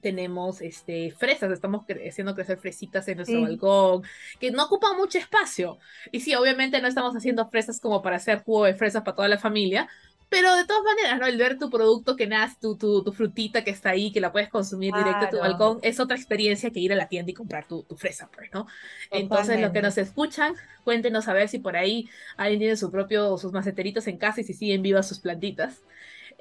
tenemos 0.00 0.60
este, 0.60 1.12
fresas, 1.12 1.52
estamos 1.52 1.84
haciendo 2.06 2.34
crecer 2.34 2.58
fresitas 2.58 3.06
en 3.08 3.18
nuestro 3.18 3.42
balcón, 3.42 4.02
que 4.38 4.50
no 4.50 4.64
ocupan 4.64 4.96
mucho 4.96 5.18
espacio. 5.18 5.78
Y 6.12 6.20
sí, 6.20 6.34
obviamente 6.34 6.80
no 6.80 6.88
estamos 6.88 7.14
haciendo 7.14 7.48
fresas 7.48 7.80
como 7.80 8.02
para 8.02 8.16
hacer 8.16 8.42
jugo 8.42 8.64
de 8.64 8.74
fresas 8.74 9.02
para 9.02 9.16
toda 9.16 9.28
la 9.28 9.38
familia, 9.38 9.88
pero 10.30 10.54
de 10.54 10.64
todas 10.64 10.84
maneras, 10.84 11.18
¿no? 11.18 11.26
El 11.26 11.36
ver 11.36 11.58
tu 11.58 11.68
producto 11.68 12.14
que 12.14 12.28
nace, 12.28 12.56
tu, 12.60 12.76
tu, 12.76 13.02
tu, 13.02 13.12
frutita 13.12 13.64
que 13.64 13.70
está 13.70 13.90
ahí, 13.90 14.12
que 14.12 14.20
la 14.20 14.30
puedes 14.30 14.48
consumir 14.48 14.94
directo 14.94 15.24
en 15.24 15.30
tu 15.30 15.38
balcón, 15.38 15.80
es 15.82 15.98
otra 15.98 16.16
experiencia 16.16 16.70
que 16.70 16.78
ir 16.78 16.92
a 16.92 16.96
la 16.96 17.08
tienda 17.08 17.32
y 17.32 17.34
comprar 17.34 17.66
tu, 17.66 17.82
tu 17.82 17.96
fresa, 17.96 18.30
pues, 18.32 18.48
¿no? 18.54 18.68
Entonces, 19.10 19.60
los 19.60 19.72
que 19.72 19.82
nos 19.82 19.98
escuchan, 19.98 20.54
cuéntenos 20.84 21.26
a 21.26 21.32
ver 21.32 21.48
si 21.48 21.58
por 21.58 21.76
ahí 21.76 22.08
alguien 22.36 22.60
tiene 22.60 22.76
su 22.76 22.92
propio, 22.92 23.36
sus 23.38 23.52
maceteritos 23.52 24.06
en 24.06 24.18
casa 24.18 24.40
y 24.40 24.44
si 24.44 24.54
siguen 24.54 24.82
vivas 24.82 25.08
sus 25.08 25.18
plantitas. 25.18 25.82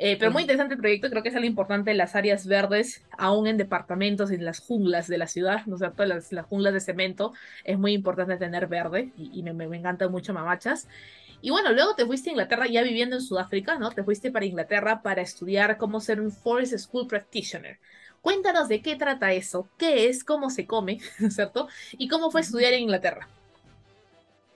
Eh, 0.01 0.15
pero 0.17 0.31
muy 0.31 0.43
interesante 0.43 0.75
el 0.75 0.79
proyecto, 0.79 1.09
creo 1.09 1.21
que 1.21 1.27
es 1.27 1.35
algo 1.35 1.45
importante 1.45 1.93
las 1.93 2.15
áreas 2.15 2.47
verdes, 2.47 3.03
aún 3.17 3.47
en 3.47 3.57
departamentos, 3.57 4.31
en 4.31 4.45
las 4.45 4.59
junglas 4.59 5.09
de 5.09 5.17
la 5.17 5.27
ciudad, 5.27 5.65
¿no 5.65 5.75
es 5.75 5.79
cierto? 5.79 6.05
Las, 6.05 6.31
las 6.31 6.45
junglas 6.45 6.73
de 6.73 6.79
cemento, 6.79 7.33
es 7.65 7.77
muy 7.77 7.91
importante 7.91 8.37
tener 8.37 8.67
verde 8.67 9.11
y, 9.17 9.29
y 9.37 9.43
me, 9.43 9.51
me, 9.51 9.75
encanta 9.75 10.07
mucho 10.07 10.33
mamachas. 10.33 10.87
Y 11.41 11.49
bueno, 11.49 11.73
luego 11.73 11.95
te 11.95 12.05
fuiste 12.05 12.29
a 12.29 12.31
Inglaterra 12.31 12.65
ya 12.67 12.81
viviendo 12.81 13.17
en 13.17 13.21
Sudáfrica, 13.21 13.77
¿no? 13.77 13.91
Te 13.91 14.01
fuiste 14.01 14.31
para 14.31 14.45
Inglaterra 14.45 15.01
para 15.01 15.21
estudiar 15.21 15.77
cómo 15.77 15.99
ser 15.99 16.21
un 16.21 16.31
Forest 16.31 16.77
School 16.77 17.05
Practitioner. 17.05 17.77
Cuéntanos 18.21 18.69
de 18.69 18.81
qué 18.81 18.95
trata 18.95 19.33
eso, 19.33 19.67
qué 19.77 20.07
es, 20.07 20.23
cómo 20.23 20.49
se 20.49 20.65
come, 20.65 20.99
¿no 21.19 21.27
es 21.27 21.35
cierto? 21.35 21.67
Y 21.97 22.07
cómo 22.07 22.31
fue 22.31 22.39
estudiar 22.39 22.71
en 22.71 22.83
Inglaterra. 22.83 23.27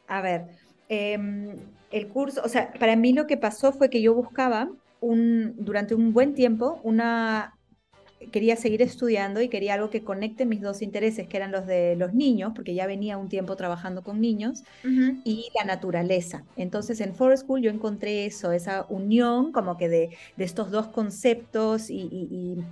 A 0.07 0.21
ver, 0.21 0.45
em, 0.87 1.57
el 1.91 2.07
curso, 2.07 2.41
o 2.45 2.47
sea, 2.47 2.71
para 2.79 2.95
mí 2.95 3.11
lo 3.11 3.27
que 3.27 3.35
pasó 3.35 3.73
fue 3.73 3.89
que 3.89 4.01
yo 4.01 4.13
buscaba 4.13 4.69
un, 5.03 5.55
durante 5.57 5.95
un 5.95 6.13
buen 6.13 6.33
tiempo 6.33 6.79
una 6.83 7.55
quería 8.31 8.55
seguir 8.55 8.81
estudiando 8.81 9.41
y 9.41 9.49
quería 9.49 9.73
algo 9.73 9.89
que 9.89 10.01
conecte 10.01 10.45
mis 10.45 10.61
dos 10.61 10.81
intereses, 10.81 11.27
que 11.27 11.35
eran 11.35 11.51
los 11.51 11.65
de 11.67 11.97
los 11.97 12.13
niños, 12.13 12.53
porque 12.55 12.73
ya 12.73 12.87
venía 12.87 13.17
un 13.17 13.27
tiempo 13.27 13.57
trabajando 13.57 14.01
con 14.01 14.21
niños, 14.21 14.63
y 15.25 15.49
la 15.59 15.65
naturaleza. 15.65 16.45
Entonces 16.55 17.01
en 17.01 17.15
Forest 17.15 17.43
School 17.43 17.61
yo 17.61 17.69
encontré 17.69 18.25
eso, 18.25 18.53
esa 18.53 18.85
unión 18.87 19.51
como 19.51 19.75
que 19.75 19.89
de, 19.89 20.09
estos 20.37 20.71
dos 20.71 20.87
conceptos 20.87 21.89
y 21.89 22.63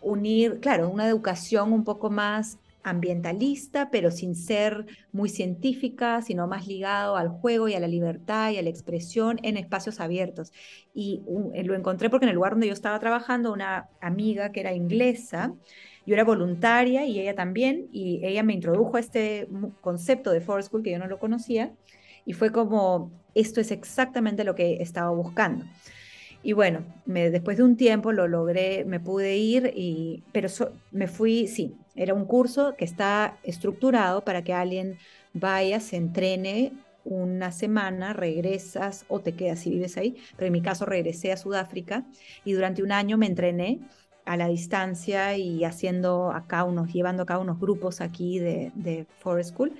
unir, 0.00 0.58
claro, 0.60 0.90
una 0.90 1.06
educación 1.06 1.72
un 1.72 1.84
poco 1.84 2.10
más 2.10 2.58
ambientalista, 2.84 3.90
pero 3.90 4.10
sin 4.10 4.34
ser 4.34 4.86
muy 5.12 5.28
científica, 5.28 6.22
sino 6.22 6.46
más 6.46 6.66
ligado 6.66 7.16
al 7.16 7.28
juego 7.28 7.68
y 7.68 7.74
a 7.74 7.80
la 7.80 7.88
libertad 7.88 8.50
y 8.50 8.58
a 8.58 8.62
la 8.62 8.70
expresión 8.70 9.38
en 9.42 9.56
espacios 9.56 10.00
abiertos. 10.00 10.52
Y 10.94 11.22
eh, 11.54 11.64
lo 11.64 11.74
encontré 11.74 12.10
porque 12.10 12.26
en 12.26 12.30
el 12.30 12.34
lugar 12.34 12.52
donde 12.52 12.66
yo 12.66 12.72
estaba 12.72 12.98
trabajando, 12.98 13.52
una 13.52 13.88
amiga 14.00 14.52
que 14.52 14.60
era 14.60 14.74
inglesa, 14.74 15.54
yo 16.06 16.14
era 16.14 16.24
voluntaria 16.24 17.06
y 17.06 17.20
ella 17.20 17.34
también, 17.34 17.88
y 17.92 18.20
ella 18.24 18.42
me 18.42 18.54
introdujo 18.54 18.96
a 18.96 19.00
este 19.00 19.48
concepto 19.80 20.32
de 20.32 20.40
Forest 20.40 20.68
School 20.68 20.82
que 20.82 20.90
yo 20.90 20.98
no 20.98 21.06
lo 21.06 21.18
conocía, 21.18 21.72
y 22.24 22.32
fue 22.32 22.50
como, 22.50 23.10
esto 23.34 23.60
es 23.60 23.70
exactamente 23.70 24.44
lo 24.44 24.54
que 24.54 24.82
estaba 24.82 25.10
buscando. 25.10 25.64
Y 26.42 26.54
bueno, 26.54 26.84
después 27.06 27.56
de 27.56 27.62
un 27.62 27.76
tiempo 27.76 28.10
lo 28.12 28.26
logré, 28.26 28.84
me 28.84 28.98
pude 28.98 29.36
ir, 29.36 29.72
y, 29.76 30.24
pero 30.32 30.48
me 30.90 31.06
fui, 31.06 31.46
sí, 31.46 31.76
era 31.94 32.14
un 32.14 32.24
curso 32.24 32.74
que 32.76 32.84
está 32.84 33.36
estructurado 33.42 34.24
para 34.24 34.42
que 34.42 34.54
alguien 34.54 34.98
vaya, 35.34 35.80
se 35.80 35.96
entrene 35.96 36.72
una 37.04 37.52
semana, 37.52 38.12
regresas 38.12 39.04
o 39.08 39.20
te 39.20 39.34
quedas 39.34 39.60
si 39.60 39.70
vives 39.70 39.96
ahí, 39.96 40.16
pero 40.36 40.46
en 40.46 40.52
mi 40.52 40.62
caso 40.62 40.86
regresé 40.86 41.32
a 41.32 41.36
Sudáfrica 41.36 42.04
y 42.44 42.52
durante 42.52 42.82
un 42.82 42.92
año 42.92 43.18
me 43.18 43.26
entrené 43.26 43.80
a 44.24 44.36
la 44.36 44.48
distancia 44.48 45.36
y 45.36 45.64
haciendo 45.64 46.30
acá 46.30 46.64
unos, 46.64 46.92
llevando 46.92 47.24
acá 47.24 47.38
unos 47.38 47.58
grupos 47.58 48.00
aquí 48.00 48.38
de, 48.38 48.70
de 48.74 49.06
Forest 49.18 49.50
School. 49.50 49.72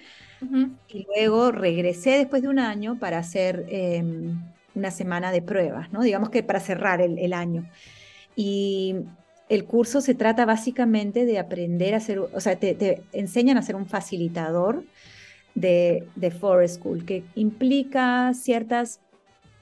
Y 0.89 1.07
luego 1.07 1.53
regresé 1.53 2.19
después 2.19 2.43
de 2.43 2.49
un 2.49 2.59
año 2.59 2.99
para 2.99 3.19
hacer 3.19 3.65
em, 3.69 4.41
una 4.75 4.91
semana 4.91 5.31
de 5.31 5.43
pruebas, 5.43 5.93
¿no? 5.93 6.03
Digamos 6.03 6.31
que 6.31 6.43
para 6.43 6.59
cerrar 6.59 7.01
el, 7.01 7.19
el 7.19 7.33
año. 7.33 7.71
Y 8.35 8.97
el 9.53 9.67
curso 9.67 10.01
se 10.01 10.15
trata 10.15 10.47
básicamente 10.47 11.27
de 11.27 11.39
aprender 11.39 11.95
a 11.95 12.01
ser, 12.01 12.21
o 12.21 12.41
sea, 12.41 12.57
te, 12.59 13.03
enseñan 13.13 13.59
a 13.59 13.63
ser 13.63 13.77
un 13.77 13.85
facilitador 13.85 14.83
de, 15.55 16.07
Forest 16.41 16.77
School, 16.77 17.05
que 17.05 17.23
implica 17.35 18.33
ciertas 18.33 19.01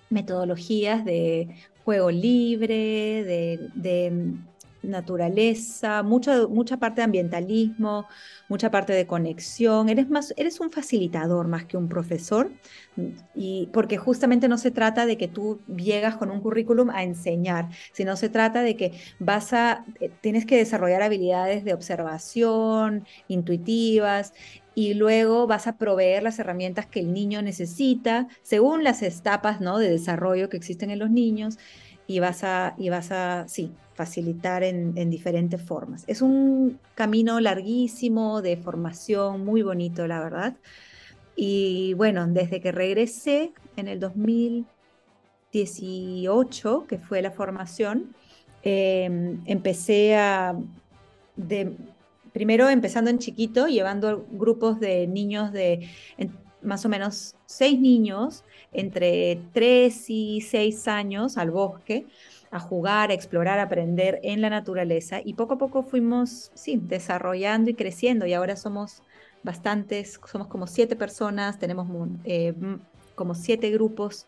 metodologías 0.09 1.05
de 1.05 1.49
juego 1.85 2.13
libre, 2.13 3.25
de, 3.75 4.13
naturaleza, 4.83 6.03
mucha, 6.03 6.47
mucha 6.49 6.79
parte 6.79 7.01
de 7.01 7.05
ambientalismo, 7.05 8.07
mucha 8.49 8.71
parte 8.71 8.93
de 8.93 9.07
conexión. 9.07 9.89
Eres 9.89 10.09
más, 10.09 10.35
eres 10.37 10.61
un 10.61 10.71
facilitador 10.71 11.49
más 11.49 11.65
que 11.65 11.77
un 11.77 11.89
profesor, 11.89 12.51
y 13.35 13.69
porque 13.73 13.97
justamente 13.97 14.49
no 14.49 14.59
se 14.59 14.71
trata 14.71 15.07
de 15.07 15.17
que 15.17 15.29
tú 15.29 15.61
llegas 15.67 16.17
con 16.17 16.31
un 16.31 16.41
currículum 16.41 16.91
a 16.91 17.03
enseñar, 17.03 17.69
sino 17.93 18.17
se 18.17 18.29
trata 18.29 18.63
de 18.63 18.77
que 18.77 18.93
vas 19.19 19.53
a, 19.53 19.85
eh, 20.01 20.11
tienes 20.21 20.47
que 20.47 20.57
desarrollar 20.57 21.03
habilidades 21.03 21.65
de 21.65 21.75
observación, 21.75 23.07
intuitivas, 23.29 24.33
y 24.75 24.95
luego 24.95 25.47
vas 25.47 25.67
a 25.67 25.77
proveer 25.77 26.23
las 26.23 26.39
herramientas 26.39 26.87
que 26.87 27.01
el 27.01 27.13
niño 27.13 27.43
necesita 27.43 28.29
según 28.43 28.85
las 28.85 29.03
etapas 29.03 29.61
¿no? 29.61 29.79
de 29.79 29.91
desarrollo 29.91 30.49
que 30.49 30.57
existen 30.57 30.91
en 30.91 31.01
los 31.01 31.11
niños 31.11 31.59
y 32.07 32.21
vas 32.21 32.45
a, 32.45 32.75
y 32.79 32.89
vas 32.89 33.11
a 33.13 33.47
sí, 33.49 33.73
facilitar 34.01 34.63
en, 34.63 34.95
en, 34.97 35.11
diferentes 35.11 35.61
formas. 35.61 36.05
Es 36.07 36.23
un 36.23 36.79
camino 36.95 37.39
larguísimo 37.39 38.41
de 38.41 38.57
formación, 38.57 39.45
muy 39.45 39.61
bonito, 39.61 40.07
la 40.07 40.21
verdad. 40.21 40.57
Y 41.37 41.93
bueno, 41.95 42.27
desde 42.27 42.63
que 42.63 42.73
regresé 42.73 43.53
en 43.77 43.89
el 43.89 44.01
2018, 44.01 46.87
que 46.89 46.97
fue 46.97 47.21
la 47.21 47.31
formación, 47.31 48.15
em, 48.63 49.43
empecé 49.45 50.17
a, 50.17 50.57
de, 51.37 51.77
primero 52.33 52.71
empezando 52.71 53.11
en 53.11 53.19
chiquito, 53.19 53.67
llevando 53.67 54.25
grupos 54.31 54.81
de 54.81 55.07
niños 55.07 55.53
de 55.53 55.91
más 56.63 56.87
o 56.87 56.89
menos 56.89 57.35
seis 57.45 57.79
niños 57.79 58.45
entre 58.73 59.43
tres 59.53 60.09
y 60.09 60.41
seis 60.41 60.89
años 60.89 61.37
al 61.37 61.51
bosque 61.51 62.07
a 62.51 62.61
jugar, 62.61 63.11
a 63.11 63.15
explorar, 63.15 63.59
a 63.59 63.65
aprender 63.65 64.21
en 64.23 64.41
la 64.41 64.51
naturaleza 64.51 65.21
y 65.25 65.35
poco 65.35 65.55
a 65.55 65.59
poco 65.59 65.83
fuimos, 65.83 66.51
sí, 66.55 66.81
desarrollando 66.83 67.71
y 67.71 67.75
creciendo 67.75 68.27
y 68.27 68.35
ahora 68.35 68.57
somos 68.57 69.03
bastantes, 69.43 70.21
somos 70.31 70.49
como 70.49 70.67
siete 70.67 70.97
personas, 70.97 71.59
tenemos 71.59 71.89
eh, 72.25 72.55
como 73.15 73.35
siete 73.35 73.71
grupos 73.71 74.27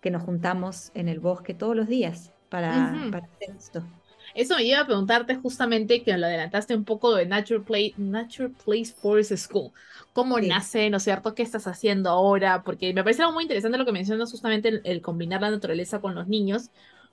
que 0.00 0.10
nos 0.10 0.22
juntamos 0.22 0.90
en 0.94 1.08
el 1.08 1.20
bosque 1.20 1.54
todos 1.54 1.76
los 1.76 1.88
días 1.88 2.32
para, 2.48 2.94
para 3.10 3.26
hacer 3.26 3.56
esto. 3.56 3.82
Eso 4.34 4.56
me 4.56 4.64
lleva 4.64 4.82
a 4.82 4.86
preguntarte 4.86 5.34
justamente, 5.36 6.02
que 6.02 6.16
lo 6.16 6.26
adelantaste 6.26 6.74
un 6.76 6.84
poco 6.84 7.14
de 7.14 7.26
Nature, 7.26 7.60
Play, 7.60 7.94
Nature 7.96 8.50
Place 8.64 8.92
Forest 8.94 9.36
School. 9.36 9.72
¿Cómo 10.12 10.38
nace, 10.40 10.90
no 10.90 10.98
es 10.98 11.02
cierto? 11.02 11.34
¿Qué 11.34 11.42
estás 11.42 11.66
haciendo 11.66 12.10
ahora? 12.10 12.62
Porque 12.62 12.92
me 12.92 13.02
parece 13.02 13.22
algo 13.22 13.34
muy 13.34 13.44
interesante 13.44 13.78
lo 13.78 13.84
que 13.84 13.92
mencionas 13.92 14.30
justamente 14.30 14.80
el, 14.84 15.02
combinar 15.02 15.40
la 15.40 15.50
naturaleza 15.50 16.00
con 16.00 16.14
los 16.14 16.28
niños, 16.28 16.70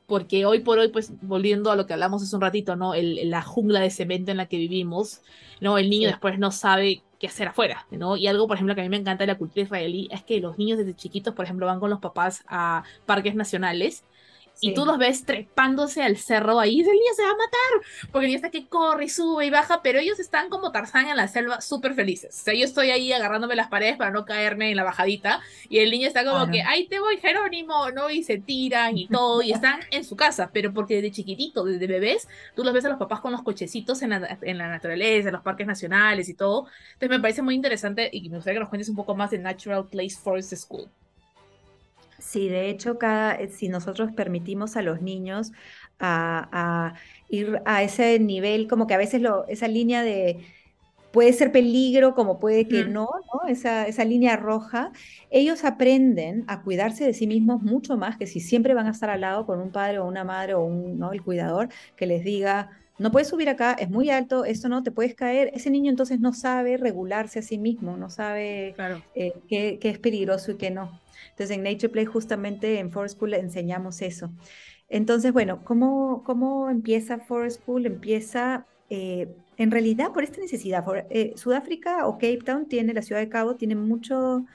porque 0.07 0.45
hoy 0.45 0.59
por 0.59 0.79
hoy, 0.79 0.89
pues 0.89 1.11
volviendo 1.21 1.71
a 1.71 1.75
lo 1.75 1.85
que 1.85 1.93
hablamos 1.93 2.23
hace 2.23 2.35
un 2.35 2.41
ratito, 2.41 2.75
¿no? 2.75 2.93
El, 2.93 3.29
la 3.29 3.41
jungla 3.41 3.79
de 3.79 3.89
cemento 3.89 4.31
en 4.31 4.37
la 4.37 4.47
que 4.47 4.57
vivimos, 4.57 5.21
¿no? 5.61 5.77
El 5.77 5.89
niño 5.89 6.07
después 6.07 6.39
no 6.39 6.51
sabe 6.51 7.03
qué 7.19 7.27
hacer 7.27 7.47
afuera, 7.47 7.87
¿no? 7.91 8.17
Y 8.17 8.27
algo, 8.27 8.47
por 8.47 8.57
ejemplo, 8.57 8.75
que 8.75 8.81
a 8.81 8.83
mí 8.83 8.89
me 8.89 8.97
encanta 8.97 9.23
de 9.23 9.27
la 9.27 9.37
cultura 9.37 9.63
israelí 9.63 10.07
es 10.11 10.23
que 10.23 10.39
los 10.39 10.57
niños 10.57 10.77
desde 10.77 10.95
chiquitos, 10.95 11.33
por 11.33 11.45
ejemplo, 11.45 11.65
van 11.65 11.79
con 11.79 11.89
los 11.89 11.99
papás 11.99 12.43
a 12.47 12.83
parques 13.05 13.35
nacionales 13.35 14.03
y 14.61 14.73
tú 14.73 14.85
los 14.85 14.97
ves 14.97 15.25
trepándose 15.25 16.01
al 16.01 16.17
cerro 16.17 16.59
ahí, 16.59 16.79
el 16.79 16.85
niño 16.85 17.13
se 17.15 17.23
va 17.23 17.29
a 17.29 17.33
matar, 17.33 18.09
porque 18.11 18.25
el 18.25 18.31
niño 18.31 18.37
está 18.37 18.51
que 18.51 18.67
corre 18.67 19.05
y 19.05 19.09
sube 19.09 19.45
y 19.45 19.49
baja, 19.49 19.81
pero 19.81 19.99
ellos 19.99 20.19
están 20.19 20.49
como 20.49 20.71
Tarzán 20.71 21.07
en 21.09 21.17
la 21.17 21.27
selva 21.27 21.61
súper 21.61 21.93
felices. 21.93 22.39
O 22.41 22.43
sea, 22.43 22.53
yo 22.53 22.65
estoy 22.65 22.91
ahí 22.91 23.11
agarrándome 23.11 23.55
las 23.55 23.67
paredes 23.67 23.97
para 23.97 24.11
no 24.11 24.25
caerme 24.25 24.69
en 24.69 24.77
la 24.77 24.83
bajadita, 24.83 25.41
y 25.69 25.79
el 25.79 25.91
niño 25.91 26.07
está 26.07 26.23
como 26.23 26.51
que, 26.51 26.61
ahí 26.61 26.87
te 26.87 26.99
voy 26.99 27.17
Jerónimo, 27.17 27.91
¿no? 27.91 28.09
Y 28.09 28.23
se 28.23 28.37
tiran 28.37 28.97
y 28.97 29.07
todo, 29.07 29.41
y 29.41 29.51
están 29.51 29.79
en 29.91 30.03
su 30.03 30.15
casa, 30.15 30.49
pero 30.53 30.73
porque 30.73 30.95
desde 30.95 31.11
chiquitito, 31.11 31.63
desde 31.63 31.87
bebés, 31.87 32.27
tú 32.55 32.63
los 32.63 32.73
ves 32.73 32.85
a 32.85 32.89
los 32.89 32.97
papás 32.97 33.21
con 33.21 33.31
los 33.31 33.43
cochecitos 33.43 34.01
en 34.01 34.11
la, 34.11 34.37
en 34.41 34.57
la 34.57 34.67
naturaleza, 34.67 35.29
en 35.29 35.33
los 35.33 35.43
parques 35.43 35.67
nacionales 35.67 36.29
y 36.29 36.33
todo. 36.33 36.67
Entonces 36.93 37.09
me 37.09 37.19
parece 37.19 37.41
muy 37.41 37.55
interesante 37.55 38.09
y 38.11 38.29
me 38.29 38.37
gustaría 38.37 38.55
que 38.55 38.61
nos 38.61 38.69
cuentes 38.69 38.89
un 38.89 38.95
poco 38.95 39.15
más 39.15 39.31
de 39.31 39.39
Natural 39.39 39.85
Place 39.87 40.17
Forest 40.21 40.53
School. 40.55 40.89
Sí, 42.19 42.49
de 42.49 42.69
hecho, 42.69 42.97
cada, 42.97 43.35
eh, 43.35 43.49
si 43.49 43.69
nosotros 43.69 44.11
permitimos 44.13 44.75
a 44.75 44.81
los 44.81 45.01
niños 45.01 45.51
a, 45.99 46.93
ir 47.29 47.59
a 47.65 47.83
ese 47.83 48.19
nivel, 48.19 48.67
como 48.67 48.87
que 48.87 48.93
a 48.93 48.97
veces 48.97 49.21
lo, 49.21 49.47
esa 49.47 49.67
línea 49.67 50.03
de 50.03 50.39
puede 51.11 51.31
ser 51.31 51.53
peligro, 51.53 52.13
como 52.13 52.41
puede 52.41 52.67
que 52.67 52.83
no, 52.83 53.07
¿no? 53.33 53.47
Esa, 53.47 53.87
esa 53.87 54.03
línea 54.03 54.35
roja, 54.35 54.91
ellos 55.29 55.63
aprenden 55.63 56.43
a 56.47 56.61
cuidarse 56.61 57.05
de 57.05 57.13
sí 57.13 57.25
mismos 57.25 57.61
mucho 57.61 57.95
más 57.95 58.17
que 58.17 58.27
si 58.27 58.41
siempre 58.41 58.73
van 58.73 58.87
a 58.87 58.91
estar 58.91 59.09
al 59.09 59.21
lado 59.21 59.45
con 59.45 59.61
un 59.61 59.71
padre 59.71 59.99
o 59.99 60.05
una 60.05 60.25
madre 60.25 60.55
o 60.55 60.63
un, 60.65 60.99
¿no? 60.99 61.13
el 61.13 61.23
cuidador 61.23 61.69
que 61.95 62.05
les 62.05 62.25
diga, 62.25 62.69
no 62.97 63.11
puedes 63.11 63.29
subir 63.29 63.47
acá, 63.47 63.73
es 63.73 63.89
muy 63.89 64.09
alto, 64.09 64.43
esto 64.43 64.69
no, 64.69 64.83
te 64.83 64.91
puedes 64.91 65.15
caer. 65.15 65.51
Ese 65.53 65.69
niño 65.69 65.89
entonces 65.89 66.19
no 66.19 66.33
sabe 66.33 66.77
regularse 66.77 67.39
a 67.39 67.41
sí 67.41 67.57
mismo, 67.57 67.97
no 67.97 68.09
sabe 68.09 68.75
eh, 69.15 69.33
qué, 69.49 69.79
qué, 69.79 69.89
es 69.89 69.99
peligroso 69.99 70.51
y 70.51 70.55
qué 70.55 70.69
no. 70.69 70.99
Entonces 71.31 71.55
en 71.55 71.63
Nature 71.63 71.89
Play 71.89 72.05
justamente 72.05 72.79
en 72.79 72.91
Forest 72.91 73.15
School 73.17 73.33
enseñamos 73.33 74.01
eso. 74.01 74.31
Entonces, 74.89 75.33
bueno, 75.33 75.63
¿cómo, 75.63 76.23
cómo 76.23 76.69
empieza 76.69 77.17
Forest 77.19 77.61
School? 77.61 77.85
Empieza 77.85 78.65
eh, 78.89 79.35
en 79.57 79.71
realidad 79.71 80.11
por 80.11 80.23
esta 80.23 80.39
necesidad. 80.39 80.85
Eh, 81.09 81.33
Sudáfrica 81.35 82.07
o 82.07 82.13
Cape 82.13 82.39
Town 82.45 82.67
tiene, 82.67 82.93
la 82.93 83.01
ciudad 83.01 83.21
de 83.21 83.29
Cabo, 83.29 83.55
tiene 83.55 83.75
mucho, 83.75 84.45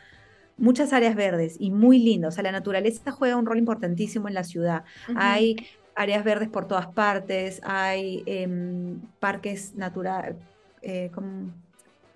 muchas 0.56 0.92
áreas 0.92 1.16
verdes 1.16 1.56
y 1.58 1.70
muy 1.70 1.98
lindas. 1.98 2.34
O 2.34 2.36
sea, 2.36 2.44
la 2.44 2.52
naturaleza 2.52 3.10
juega 3.10 3.36
un 3.36 3.46
rol 3.46 3.58
importantísimo 3.58 4.28
en 4.28 4.34
la 4.34 4.44
ciudad. 4.44 4.84
Hay 5.16 5.56
áreas 5.94 6.24
verdes 6.24 6.48
por 6.48 6.66
todas 6.66 6.86
partes, 6.88 7.60
hay 7.64 8.22
em, 8.26 9.00
parques 9.18 9.74
naturales, 9.74 10.36
eh, 10.82 11.10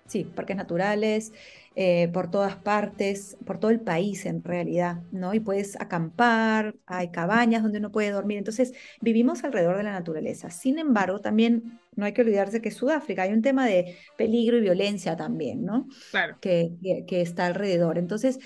sí, 0.07 0.23
parques 0.23 0.55
naturales, 0.55 1.33
eh, 1.75 2.09
por 2.13 2.31
todas 2.31 2.55
partes, 2.55 3.37
por 3.45 3.59
todo 3.59 3.71
el 3.71 3.81
país 3.81 4.25
en 4.25 4.43
realidad, 4.43 5.01
¿no? 5.11 5.33
Y 5.33 5.39
puedes 5.39 5.79
acampar, 5.81 6.75
hay 6.85 7.09
cabañas 7.09 7.63
donde 7.63 7.79
uno 7.79 7.91
puede 7.91 8.11
dormir, 8.11 8.37
entonces 8.37 8.73
vivimos 9.01 9.43
alrededor 9.43 9.77
de 9.77 9.83
la 9.83 9.91
naturaleza. 9.91 10.49
Sin 10.51 10.79
embargo, 10.79 11.19
también 11.19 11.79
no 11.95 12.05
hay 12.05 12.13
que 12.13 12.21
olvidarse 12.21 12.61
que 12.61 12.71
Sudáfrica 12.71 13.23
hay 13.23 13.33
un 13.33 13.41
tema 13.41 13.65
de 13.65 13.97
peligro 14.15 14.57
y 14.57 14.61
violencia 14.61 15.17
también, 15.17 15.65
¿no? 15.65 15.87
Claro. 16.11 16.37
Que, 16.39 16.71
que, 17.07 17.21
está 17.21 17.47
alrededor. 17.47 17.97
Entonces, 17.97 18.39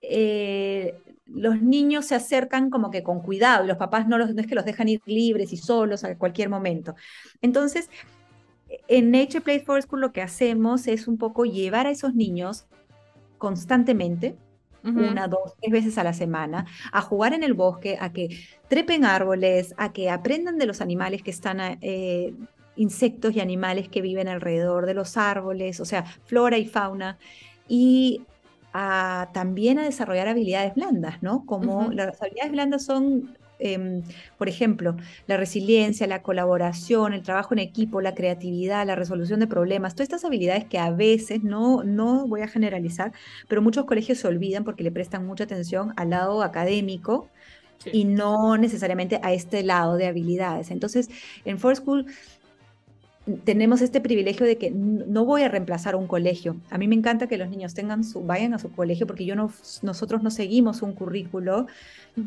eh, 0.00 0.94
los 1.26 1.62
niños 1.62 2.06
se 2.06 2.14
acercan 2.14 2.70
como 2.70 2.90
que 2.90 3.02
con 3.02 3.20
cuidado 3.20 3.64
y 3.64 3.68
los 3.68 3.76
papás 3.76 4.08
no, 4.08 4.18
los, 4.18 4.34
no 4.34 4.40
es 4.40 4.46
que 4.46 4.54
los 4.54 4.64
dejan 4.64 4.88
ir 4.88 5.00
libres 5.06 5.52
y 5.52 5.56
solos 5.56 6.04
a 6.04 6.16
cualquier 6.16 6.48
momento. 6.48 6.94
Entonces, 7.42 7.88
en 8.88 9.10
Nature 9.10 9.40
Place 9.40 9.64
for 9.64 9.82
School 9.82 10.00
lo 10.00 10.12
que 10.12 10.22
hacemos 10.22 10.86
es 10.86 11.08
un 11.08 11.18
poco 11.18 11.44
llevar 11.44 11.86
a 11.86 11.90
esos 11.90 12.14
niños 12.14 12.66
constantemente, 13.38 14.36
una, 14.82 15.28
dos, 15.28 15.54
tres 15.62 15.72
veces 15.72 15.96
a 15.96 16.04
la 16.04 16.12
semana, 16.12 16.66
a 16.92 17.00
jugar 17.00 17.32
en 17.32 17.42
el 17.42 17.54
bosque, 17.54 17.96
a 17.98 18.12
que 18.12 18.36
trepen 18.68 19.06
árboles, 19.06 19.74
a 19.78 19.94
que 19.94 20.10
aprendan 20.10 20.58
de 20.58 20.66
los 20.66 20.82
animales 20.82 21.22
que 21.22 21.30
están, 21.30 21.78
eh, 21.80 22.34
insectos 22.76 23.34
y 23.34 23.40
animales 23.40 23.88
que 23.88 24.02
viven 24.02 24.28
alrededor 24.28 24.86
de 24.86 24.94
los 24.94 25.16
árboles, 25.16 25.80
o 25.80 25.84
sea, 25.84 26.04
flora 26.24 26.58
y 26.58 26.66
fauna, 26.66 27.18
y 27.68 28.22
también 29.32 29.78
a 29.78 29.84
desarrollar 29.84 30.26
habilidades 30.26 30.74
blandas, 30.74 31.22
¿no? 31.22 31.46
Como 31.46 31.92
las 31.92 32.20
habilidades 32.20 32.52
blandas 32.52 32.84
son 32.84 33.38
Em, 33.64 34.02
por 34.36 34.50
ejemplo, 34.50 34.94
la 35.26 35.38
resiliencia, 35.38 36.06
la 36.06 36.20
colaboración, 36.20 37.14
el 37.14 37.22
trabajo 37.22 37.54
en 37.54 37.60
equipo, 37.60 38.02
la 38.02 38.14
creatividad, 38.14 38.86
la 38.86 38.94
resolución 38.94 39.40
de 39.40 39.46
problemas, 39.46 39.94
todas 39.94 40.04
estas 40.08 40.26
habilidades 40.26 40.66
que 40.66 40.78
a 40.78 40.90
veces, 40.90 41.42
no, 41.42 41.82
no 41.82 42.26
voy 42.28 42.42
a 42.42 42.48
generalizar, 42.48 43.12
pero 43.48 43.62
muchos 43.62 43.86
colegios 43.86 44.18
se 44.18 44.28
olvidan 44.28 44.64
porque 44.64 44.82
le 44.82 44.90
prestan 44.90 45.24
mucha 45.26 45.44
atención 45.44 45.94
al 45.96 46.10
lado 46.10 46.42
académico 46.42 47.30
y 47.90 48.04
no 48.04 48.58
necesariamente 48.58 49.18
a 49.22 49.32
este 49.32 49.62
lado 49.62 49.96
de 49.96 50.06
habilidades. 50.08 50.70
Entonces, 50.70 51.08
en 51.46 51.58
Forest 51.58 51.82
School 51.82 52.06
tenemos 53.44 53.80
este 53.80 54.00
privilegio 54.00 54.44
de 54.44 54.58
que 54.58 54.70
no 54.70 55.24
voy 55.24 55.42
a 55.42 55.48
reemplazar 55.48 55.96
un 55.96 56.06
colegio. 56.06 56.56
A 56.70 56.76
mí 56.76 56.86
me 56.88 56.94
encanta 56.94 57.26
que 57.26 57.38
los 57.38 57.48
niños 57.48 57.72
tengan 57.72 58.04
su, 58.04 58.22
vayan 58.22 58.52
a 58.52 58.58
su 58.58 58.70
colegio 58.70 59.06
porque 59.06 59.24
yo 59.24 59.34
no, 59.34 59.50
nosotros 59.82 60.22
no 60.22 60.30
seguimos 60.30 60.82
un 60.82 60.92
currículo 60.92 61.66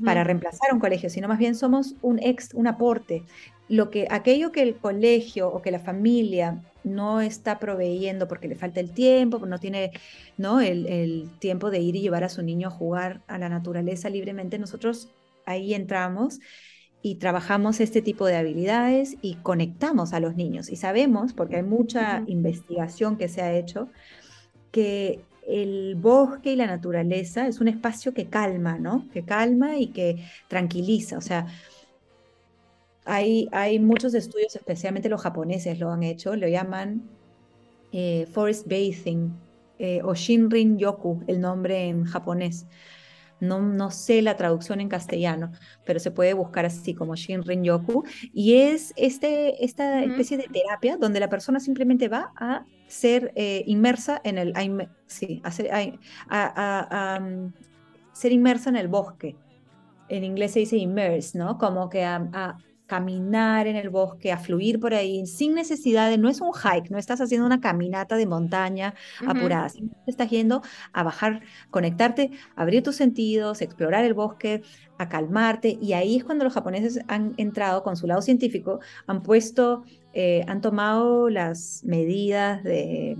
para 0.03 0.23
reemplazar 0.23 0.73
un 0.73 0.79
colegio, 0.79 1.09
sino 1.09 1.27
más 1.27 1.37
bien 1.37 1.55
somos 1.55 1.95
un 2.01 2.19
ex, 2.19 2.53
un 2.53 2.67
aporte. 2.67 3.23
Lo 3.69 3.89
que, 3.91 4.07
aquello 4.09 4.51
que 4.51 4.63
el 4.63 4.75
colegio 4.75 5.49
o 5.49 5.61
que 5.61 5.71
la 5.71 5.79
familia 5.79 6.61
no 6.83 7.21
está 7.21 7.59
proveyendo 7.59 8.27
porque 8.27 8.47
le 8.47 8.55
falta 8.55 8.79
el 8.79 8.91
tiempo, 8.91 9.45
no 9.45 9.59
tiene 9.59 9.91
¿no? 10.37 10.61
El, 10.61 10.87
el 10.87 11.29
tiempo 11.39 11.69
de 11.69 11.79
ir 11.79 11.95
y 11.95 12.01
llevar 12.01 12.23
a 12.23 12.29
su 12.29 12.41
niño 12.41 12.69
a 12.69 12.71
jugar 12.71 13.21
a 13.27 13.37
la 13.37 13.49
naturaleza 13.49 14.09
libremente, 14.09 14.57
nosotros 14.57 15.09
ahí 15.45 15.73
entramos 15.73 16.39
y 17.01 17.15
trabajamos 17.15 17.79
este 17.79 18.01
tipo 18.01 18.25
de 18.25 18.35
habilidades 18.35 19.17
y 19.21 19.35
conectamos 19.35 20.13
a 20.13 20.19
los 20.19 20.35
niños. 20.35 20.69
Y 20.69 20.75
sabemos, 20.75 21.33
porque 21.33 21.57
hay 21.57 21.63
mucha 21.63 22.23
investigación 22.27 23.17
que 23.17 23.27
se 23.27 23.41
ha 23.41 23.53
hecho, 23.53 23.89
que 24.71 25.21
el 25.47 25.95
bosque 25.95 26.51
y 26.51 26.55
la 26.57 26.67
naturaleza 26.67 27.47
es 27.47 27.61
un 27.61 27.69
espacio 27.69 28.13
que 28.13 28.27
calma, 28.27 28.77
¿no? 28.77 29.07
Que 29.13 29.23
calma 29.23 29.77
y 29.77 29.87
que 29.87 30.25
tranquiliza. 30.49 31.17
O 31.17 31.21
sea, 31.21 31.47
hay, 33.05 33.47
hay 33.53 33.79
muchos 33.79 34.13
estudios, 34.13 34.55
especialmente 34.55 35.07
los 35.07 35.21
japoneses 35.21 35.79
lo 35.79 35.91
han 35.91 36.03
hecho, 36.03 36.35
lo 36.35 36.47
llaman 36.47 37.03
eh, 37.93 38.27
forest 38.33 38.67
bathing 38.67 39.31
eh, 39.79 40.01
o 40.03 40.13
Shinrin 40.13 40.77
Yoku, 40.77 41.23
el 41.27 41.39
nombre 41.39 41.87
en 41.87 42.03
japonés. 42.03 42.65
No, 43.39 43.61
no, 43.61 43.91
sé 43.91 44.21
la 44.21 44.35
traducción 44.35 44.81
en 44.81 44.89
castellano, 44.89 45.51
pero 45.85 45.99
se 45.99 46.11
puede 46.11 46.33
buscar 46.33 46.65
así 46.65 46.93
como 46.93 47.15
Shinrin 47.15 47.63
Yoku. 47.63 48.03
Y 48.33 48.55
es 48.55 48.93
este, 48.95 49.63
esta 49.63 50.03
especie 50.03 50.37
de 50.37 50.47
terapia 50.47 50.97
donde 50.97 51.19
la 51.19 51.29
persona 51.29 51.59
simplemente 51.59 52.07
va 52.07 52.31
a 52.35 52.65
ser 52.87 53.31
eh, 53.35 53.63
inmersa 53.67 54.21
en 54.23 54.37
el... 54.37 54.53
sí, 55.05 55.41
a 55.43 55.51
ser, 55.51 55.69
mm, 55.71 57.53
ser, 58.13 58.31
inmersa 58.31 58.69
en 58.69 58.75
el 58.77 58.87
bosque. 58.87 59.35
En 60.09 60.23
inglés 60.23 60.53
se 60.53 60.59
dice 60.59 60.77
immerse, 60.77 61.37
¿no? 61.37 61.57
Como 61.57 61.89
que 61.89 62.03
a, 62.03 62.57
caminar 62.87 63.67
en 63.67 63.75
el 63.75 63.89
bosque, 63.89 64.31
a 64.31 64.37
fluir 64.37 64.79
por 64.79 64.93
ahí, 64.93 65.25
sin 65.27 65.53
necesidad 65.53 66.09
de, 66.09 66.17
no 66.17 66.29
es 66.29 66.41
un 66.41 66.51
hike, 66.53 66.89
no 66.89 66.97
estás 66.97 67.21
haciendo 67.21 67.45
una 67.45 67.59
caminata 67.59 68.15
de 68.15 68.25
montaña 68.25 68.95
apurada, 69.27 69.67
estás 70.07 70.29
yendo 70.29 70.61
a 70.93 71.03
bajar, 71.03 71.41
conectarte, 71.69 72.31
abrir 72.55 72.81
tus 72.83 72.95
sentidos, 72.95 73.61
explorar 73.61 74.05
el 74.05 74.13
bosque, 74.13 74.63
a 74.97 75.09
calmarte, 75.09 75.77
y 75.81 75.93
ahí 75.93 76.15
es 76.17 76.23
cuando 76.23 76.45
los 76.45 76.53
japoneses 76.53 77.01
han 77.07 77.33
entrado 77.37 77.83
con 77.83 77.97
su 77.97 78.07
lado 78.07 78.21
científico, 78.21 78.79
han 79.05 79.21
puesto, 79.21 79.83
eh, 80.13 80.43
han 80.47 80.61
tomado 80.61 81.29
las 81.29 81.83
medidas 81.83 82.63
de 82.63 83.17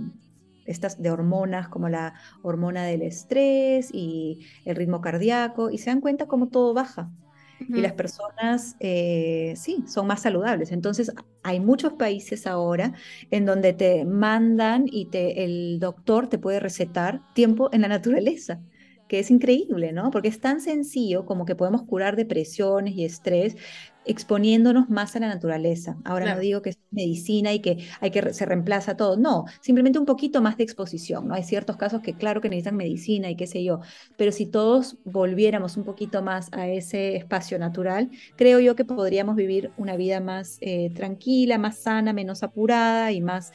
estas 0.64 1.00
de 1.00 1.10
hormonas 1.10 1.68
como 1.68 1.88
la 1.88 2.14
hormona 2.42 2.84
del 2.84 3.02
estrés 3.02 3.90
y 3.92 4.46
el 4.64 4.76
ritmo 4.76 5.00
cardíaco 5.00 5.70
y 5.70 5.78
se 5.78 5.90
dan 5.90 6.00
cuenta 6.02 6.26
cómo 6.26 6.48
todo 6.48 6.74
baja 6.74 7.10
y 7.60 7.80
las 7.80 7.92
personas, 7.94 8.76
eh, 8.80 9.54
sí, 9.56 9.84
son 9.86 10.06
más 10.06 10.22
saludables. 10.22 10.72
Entonces, 10.72 11.12
hay 11.42 11.60
muchos 11.60 11.94
países 11.94 12.46
ahora 12.46 12.94
en 13.30 13.44
donde 13.46 13.72
te 13.72 14.04
mandan 14.04 14.84
y 14.86 15.06
te, 15.06 15.44
el 15.44 15.78
doctor 15.80 16.28
te 16.28 16.38
puede 16.38 16.60
recetar 16.60 17.22
tiempo 17.34 17.68
en 17.72 17.82
la 17.82 17.88
naturaleza 17.88 18.60
que 19.08 19.18
es 19.18 19.30
increíble, 19.30 19.92
¿no? 19.92 20.10
Porque 20.10 20.28
es 20.28 20.40
tan 20.40 20.60
sencillo 20.60 21.24
como 21.26 21.44
que 21.44 21.56
podemos 21.56 21.82
curar 21.82 22.16
depresiones 22.16 22.94
y 22.94 23.04
estrés 23.04 23.56
exponiéndonos 24.08 24.88
más 24.88 25.14
a 25.16 25.20
la 25.20 25.28
naturaleza. 25.28 25.98
Ahora 26.04 26.34
no 26.34 26.40
digo 26.40 26.62
que 26.62 26.70
es 26.70 26.78
medicina 26.90 27.52
y 27.52 27.60
que 27.60 27.86
hay 28.00 28.10
que 28.10 28.32
se 28.32 28.46
reemplaza 28.46 28.96
todo, 28.96 29.18
no, 29.18 29.44
simplemente 29.60 29.98
un 29.98 30.06
poquito 30.06 30.40
más 30.40 30.56
de 30.56 30.64
exposición, 30.64 31.28
¿no? 31.28 31.34
Hay 31.34 31.42
ciertos 31.42 31.76
casos 31.76 32.00
que 32.00 32.14
claro 32.14 32.40
que 32.40 32.48
necesitan 32.48 32.76
medicina 32.76 33.30
y 33.30 33.36
qué 33.36 33.46
sé 33.46 33.62
yo, 33.62 33.80
pero 34.16 34.32
si 34.32 34.46
todos 34.46 34.96
volviéramos 35.04 35.76
un 35.76 35.84
poquito 35.84 36.22
más 36.22 36.48
a 36.52 36.68
ese 36.68 37.16
espacio 37.16 37.58
natural, 37.58 38.10
creo 38.36 38.60
yo 38.60 38.74
que 38.74 38.86
podríamos 38.86 39.36
vivir 39.36 39.72
una 39.76 39.96
vida 39.96 40.20
más 40.20 40.56
eh, 40.62 40.90
tranquila, 40.94 41.58
más 41.58 41.76
sana, 41.78 42.14
menos 42.14 42.42
apurada 42.42 43.12
y 43.12 43.20
más 43.20 43.52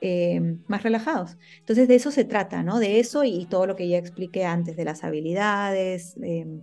eh, 0.00 0.58
más 0.68 0.82
relajados. 0.82 1.38
Entonces 1.58 1.88
de 1.88 1.94
eso 1.94 2.10
se 2.10 2.24
trata, 2.24 2.62
¿no? 2.62 2.78
De 2.78 3.00
eso 3.00 3.24
y, 3.24 3.46
todo 3.46 3.66
lo 3.66 3.76
que 3.76 3.88
ya 3.88 3.98
expliqué 3.98 4.44
antes, 4.44 4.76
de 4.76 4.84
las 4.84 5.04
habilidades. 5.04 6.16
Em, 6.22 6.62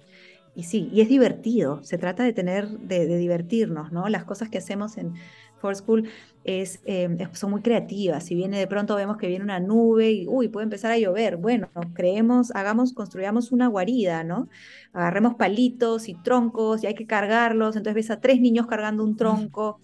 y 0.55 0.63
sí, 0.63 0.89
y 0.93 1.01
es 1.01 1.09
divertido, 1.09 1.83
se 1.83 1.97
trata 1.97 2.23
de 2.23 2.33
tener, 2.33 2.67
de, 2.69 3.17
divertirnos, 3.17 3.91
¿no? 3.91 4.07
Las 4.07 4.23
cosas 4.23 4.49
que 4.49 4.59
hacemos 4.59 4.97
en 4.97 5.13
For 5.59 5.75
School 5.75 6.09
es, 6.43 6.81
em, 6.85 7.17
son 7.33 7.51
muy 7.51 7.61
creativas. 7.61 8.23
Si 8.25 8.35
viene 8.35 8.59
de 8.59 8.67
pronto 8.67 8.95
vemos 8.95 9.17
que 9.17 9.27
viene 9.27 9.43
una 9.43 9.59
nube 9.59 10.11
y, 10.11 10.27
uy, 10.27 10.49
puede 10.49 10.65
empezar 10.65 10.91
a 10.91 10.97
llover. 10.99 11.37
Bueno, 11.37 11.69
creemos, 11.95 12.51
hagamos, 12.55 12.93
construyamos 12.93 13.51
una 13.51 13.67
guarida, 13.67 14.23
¿no? 14.23 14.47
Agarremos 14.93 15.35
palitos 15.35 16.07
y 16.07 16.13
troncos 16.15 16.83
y 16.83 16.87
hay 16.87 16.95
que 16.95 17.07
cargarlos. 17.07 17.75
Entonces 17.75 17.95
ves 17.95 18.11
a 18.11 18.21
tres 18.21 18.39
niños 18.41 18.67
cargando 18.67 19.03
un 19.03 19.15
tronco. 19.17 19.79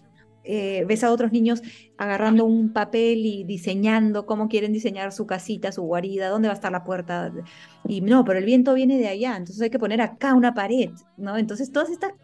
Eh, 0.52 0.84
ves 0.88 1.04
a 1.04 1.12
otros 1.12 1.32
niños 1.32 1.62
agarrando 1.96 2.44
un 2.44 2.74
papel 2.74 3.24
y 3.24 3.44
diseñando 3.44 4.26
cómo 4.26 4.48
quieren 4.48 4.74
diseñar 4.74 5.12
su 5.12 5.28
casita, 5.28 5.72
su 5.72 5.84
guarida, 5.84 6.30
dónde 6.30 6.48
va 6.48 6.54
a 6.54 6.56
estar 6.56 6.72
la 6.72 6.84
puerta. 6.84 7.32
Y 7.88 8.02
no, 8.02 8.26
pero 8.26 8.40
el 8.40 8.46
viento 8.46 8.74
viene 8.74 8.98
de 8.98 9.08
allá, 9.10 9.38
entonces 9.38 9.62
hay 9.62 9.70
que 9.70 9.78
poner 9.78 10.02
acá 10.02 10.34
una 10.34 10.56
pared, 10.56 10.90
¿no? 11.18 11.38
Entonces 11.38 11.72
toda 11.72 11.86
esta, 11.92 12.16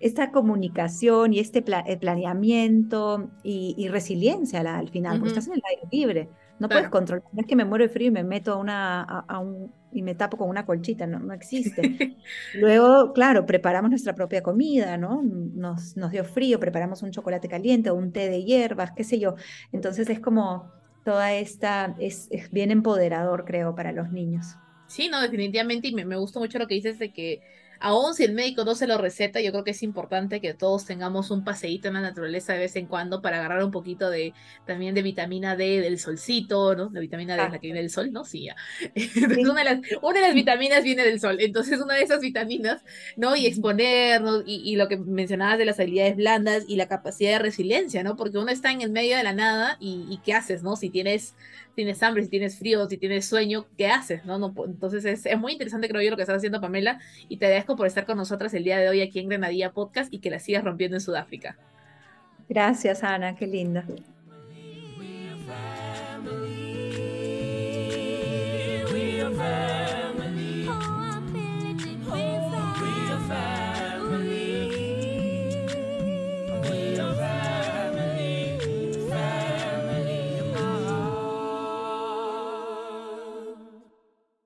esta 0.00 0.32
comunicación 0.32 1.32
y 1.32 1.38
este 1.38 1.62
planeamiento 1.62 3.30
y, 3.44 3.86
resiliencia 3.86 4.58
al, 4.58 4.88
final, 4.88 5.20
porque 5.20 5.28
estás 5.28 5.46
en 5.46 5.54
el 5.54 5.62
aire 5.70 5.82
libre. 5.92 6.28
No 6.58 6.68
puedes 6.68 6.88
controlar, 6.88 7.24
no 7.32 7.40
es 7.40 7.46
que 7.46 7.56
me 7.56 7.64
muero 7.64 7.84
de 7.84 7.88
frío 7.88 8.08
y 8.08 8.10
me 8.10 8.24
meto 8.24 8.52
a, 8.52 8.56
una, 8.56 9.02
a, 9.02 9.38
un, 9.38 9.72
y 9.92 10.02
me 10.02 10.14
tapo 10.14 10.36
con 10.36 10.48
una 10.48 10.66
colchita, 10.66 11.06
no, 11.06 11.18
no 11.20 11.32
existe. 11.32 12.16
Luego, 12.54 13.12
claro, 13.12 13.46
preparamos 13.46 13.90
nuestra 13.90 14.14
propia 14.14 14.42
comida, 14.42 14.96
¿no? 14.96 15.22
Nos, 15.22 15.96
nos 15.96 16.10
dio 16.10 16.24
frío, 16.24 16.58
preparamos 16.58 17.02
un 17.02 17.10
chocolate 17.10 17.48
caliente 17.48 17.90
o 17.90 17.94
un 17.94 18.12
té 18.12 18.28
de 18.28 18.44
hierbas, 18.44 18.92
qué 18.92 19.04
sé 19.04 19.18
yo. 19.18 19.36
Entonces 19.72 20.10
es 20.10 20.20
como 20.20 20.70
toda 21.04 21.32
esta, 21.32 21.94
es, 21.98 22.28
es 22.30 22.50
bien 22.50 22.70
empoderador, 22.70 23.44
creo, 23.44 23.74
para 23.74 23.92
los 23.92 24.10
niños. 24.10 24.56
Sí, 24.88 25.08
no, 25.08 25.20
definitivamente, 25.20 25.88
y 25.88 25.94
me, 25.94 26.04
me 26.04 26.16
gusta 26.16 26.40
mucho 26.40 26.58
lo 26.58 26.66
que 26.66 26.74
dices 26.74 26.98
de 26.98 27.12
que 27.12 27.40
aún 27.80 28.14
si 28.14 28.24
el 28.24 28.32
médico 28.32 28.64
no 28.64 28.74
se 28.74 28.86
lo 28.86 28.98
receta, 28.98 29.40
yo 29.40 29.50
creo 29.52 29.64
que 29.64 29.70
es 29.72 29.82
importante 29.82 30.40
que 30.40 30.54
todos 30.54 30.84
tengamos 30.84 31.30
un 31.30 31.44
paseíto 31.44 31.88
en 31.88 31.94
la 31.94 32.00
naturaleza 32.00 32.52
de 32.52 32.60
vez 32.60 32.76
en 32.76 32.86
cuando 32.86 33.22
para 33.22 33.38
agarrar 33.38 33.64
un 33.64 33.70
poquito 33.70 34.10
de 34.10 34.34
también 34.66 34.94
de 34.94 35.02
vitamina 35.02 35.56
D 35.56 35.80
del 35.80 35.98
solcito, 35.98 36.74
¿no? 36.74 36.90
La 36.92 37.00
vitamina 37.00 37.36
D 37.36 37.44
es 37.44 37.52
la 37.52 37.58
que 37.58 37.66
viene 37.66 37.80
del 37.80 37.90
sol, 37.90 38.12
¿no? 38.12 38.24
Sí, 38.24 38.44
ya. 38.44 38.56
una, 39.50 39.60
de 39.60 39.64
las, 39.64 39.80
una, 40.02 40.20
de 40.20 40.26
las, 40.26 40.34
vitaminas 40.34 40.82
viene 40.82 41.04
del 41.04 41.20
sol. 41.20 41.38
Entonces, 41.40 41.80
una 41.80 41.94
de 41.94 42.02
esas 42.02 42.20
vitaminas, 42.20 42.82
¿no? 43.16 43.36
Y 43.36 43.46
exponernos, 43.46 44.42
y, 44.46 44.62
y, 44.64 44.76
lo 44.76 44.88
que 44.88 44.96
mencionabas 44.96 45.58
de 45.58 45.64
las 45.64 45.80
habilidades 45.80 46.16
blandas 46.16 46.64
y 46.68 46.76
la 46.76 46.88
capacidad 46.88 47.32
de 47.32 47.38
resiliencia, 47.38 48.02
¿no? 48.02 48.16
Porque 48.16 48.38
uno 48.38 48.50
está 48.50 48.72
en 48.72 48.82
el 48.82 48.90
medio 48.90 49.16
de 49.16 49.22
la 49.22 49.32
nada 49.32 49.76
y, 49.80 50.06
y 50.08 50.18
¿qué 50.18 50.34
haces, 50.34 50.62
no? 50.62 50.76
Si 50.76 50.90
tienes 50.90 51.34
tienes 51.78 52.02
hambre, 52.02 52.24
si 52.24 52.28
tienes 52.28 52.58
frío, 52.58 52.88
si 52.88 52.98
tienes 52.98 53.24
sueño, 53.24 53.66
¿qué 53.76 53.86
haces? 53.86 54.24
¿no? 54.24 54.36
no 54.36 54.52
entonces 54.66 55.04
es, 55.04 55.24
es, 55.26 55.38
muy 55.38 55.52
interesante, 55.52 55.88
creo 55.88 56.02
yo, 56.02 56.10
lo 56.10 56.16
que 56.16 56.22
estás 56.22 56.38
haciendo, 56.38 56.60
Pamela, 56.60 56.98
y 57.28 57.36
te 57.36 57.46
agradezco 57.46 57.76
por 57.76 57.86
estar 57.86 58.04
con 58.04 58.16
nosotras 58.16 58.52
el 58.54 58.64
día 58.64 58.78
de 58.78 58.88
hoy 58.88 59.00
aquí 59.00 59.20
en 59.20 59.28
Granadilla 59.28 59.70
Podcast 59.70 60.12
y 60.12 60.18
que 60.18 60.28
la 60.28 60.40
sigas 60.40 60.64
rompiendo 60.64 60.96
en 60.96 61.00
Sudáfrica. 61.00 61.56
Gracias, 62.48 63.04
Ana, 63.04 63.36
qué 63.36 63.46
linda. 63.46 63.84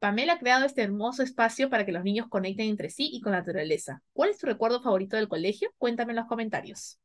Pamela 0.03 0.33
ha 0.33 0.39
creado 0.41 0.65
este 0.65 0.83
hermoso 0.83 1.23
espacio 1.23 1.71
para 1.71 1.87
que 1.87 1.93
los 1.93 2.03
niños 2.03 2.27
conecten 2.29 2.67
entre 2.67 2.91
sí 2.91 3.09
y 3.13 3.21
con 3.21 3.31
la 3.31 3.39
naturaleza. 3.39 4.03
¿Cuál 4.13 4.31
es 4.31 4.39
tu 4.39 4.47
recuerdo 4.47 4.83
favorito 4.83 5.17
del 5.17 5.29
colegio? 5.29 5.71
Cuéntame 5.79 6.11
en 6.11 6.17
los 6.17 6.27
comentarios. 6.27 6.99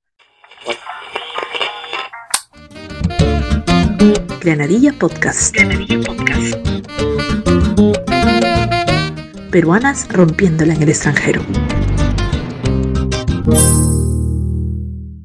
Granadilla 4.42 4.94
Podcast. 4.94 5.54
Granadilla 5.54 6.00
Podcast. 6.08 6.56
Peruanas 9.52 10.12
rompiéndola 10.12 10.74
en 10.74 10.82
el 10.82 10.90
extranjero. 10.90 11.44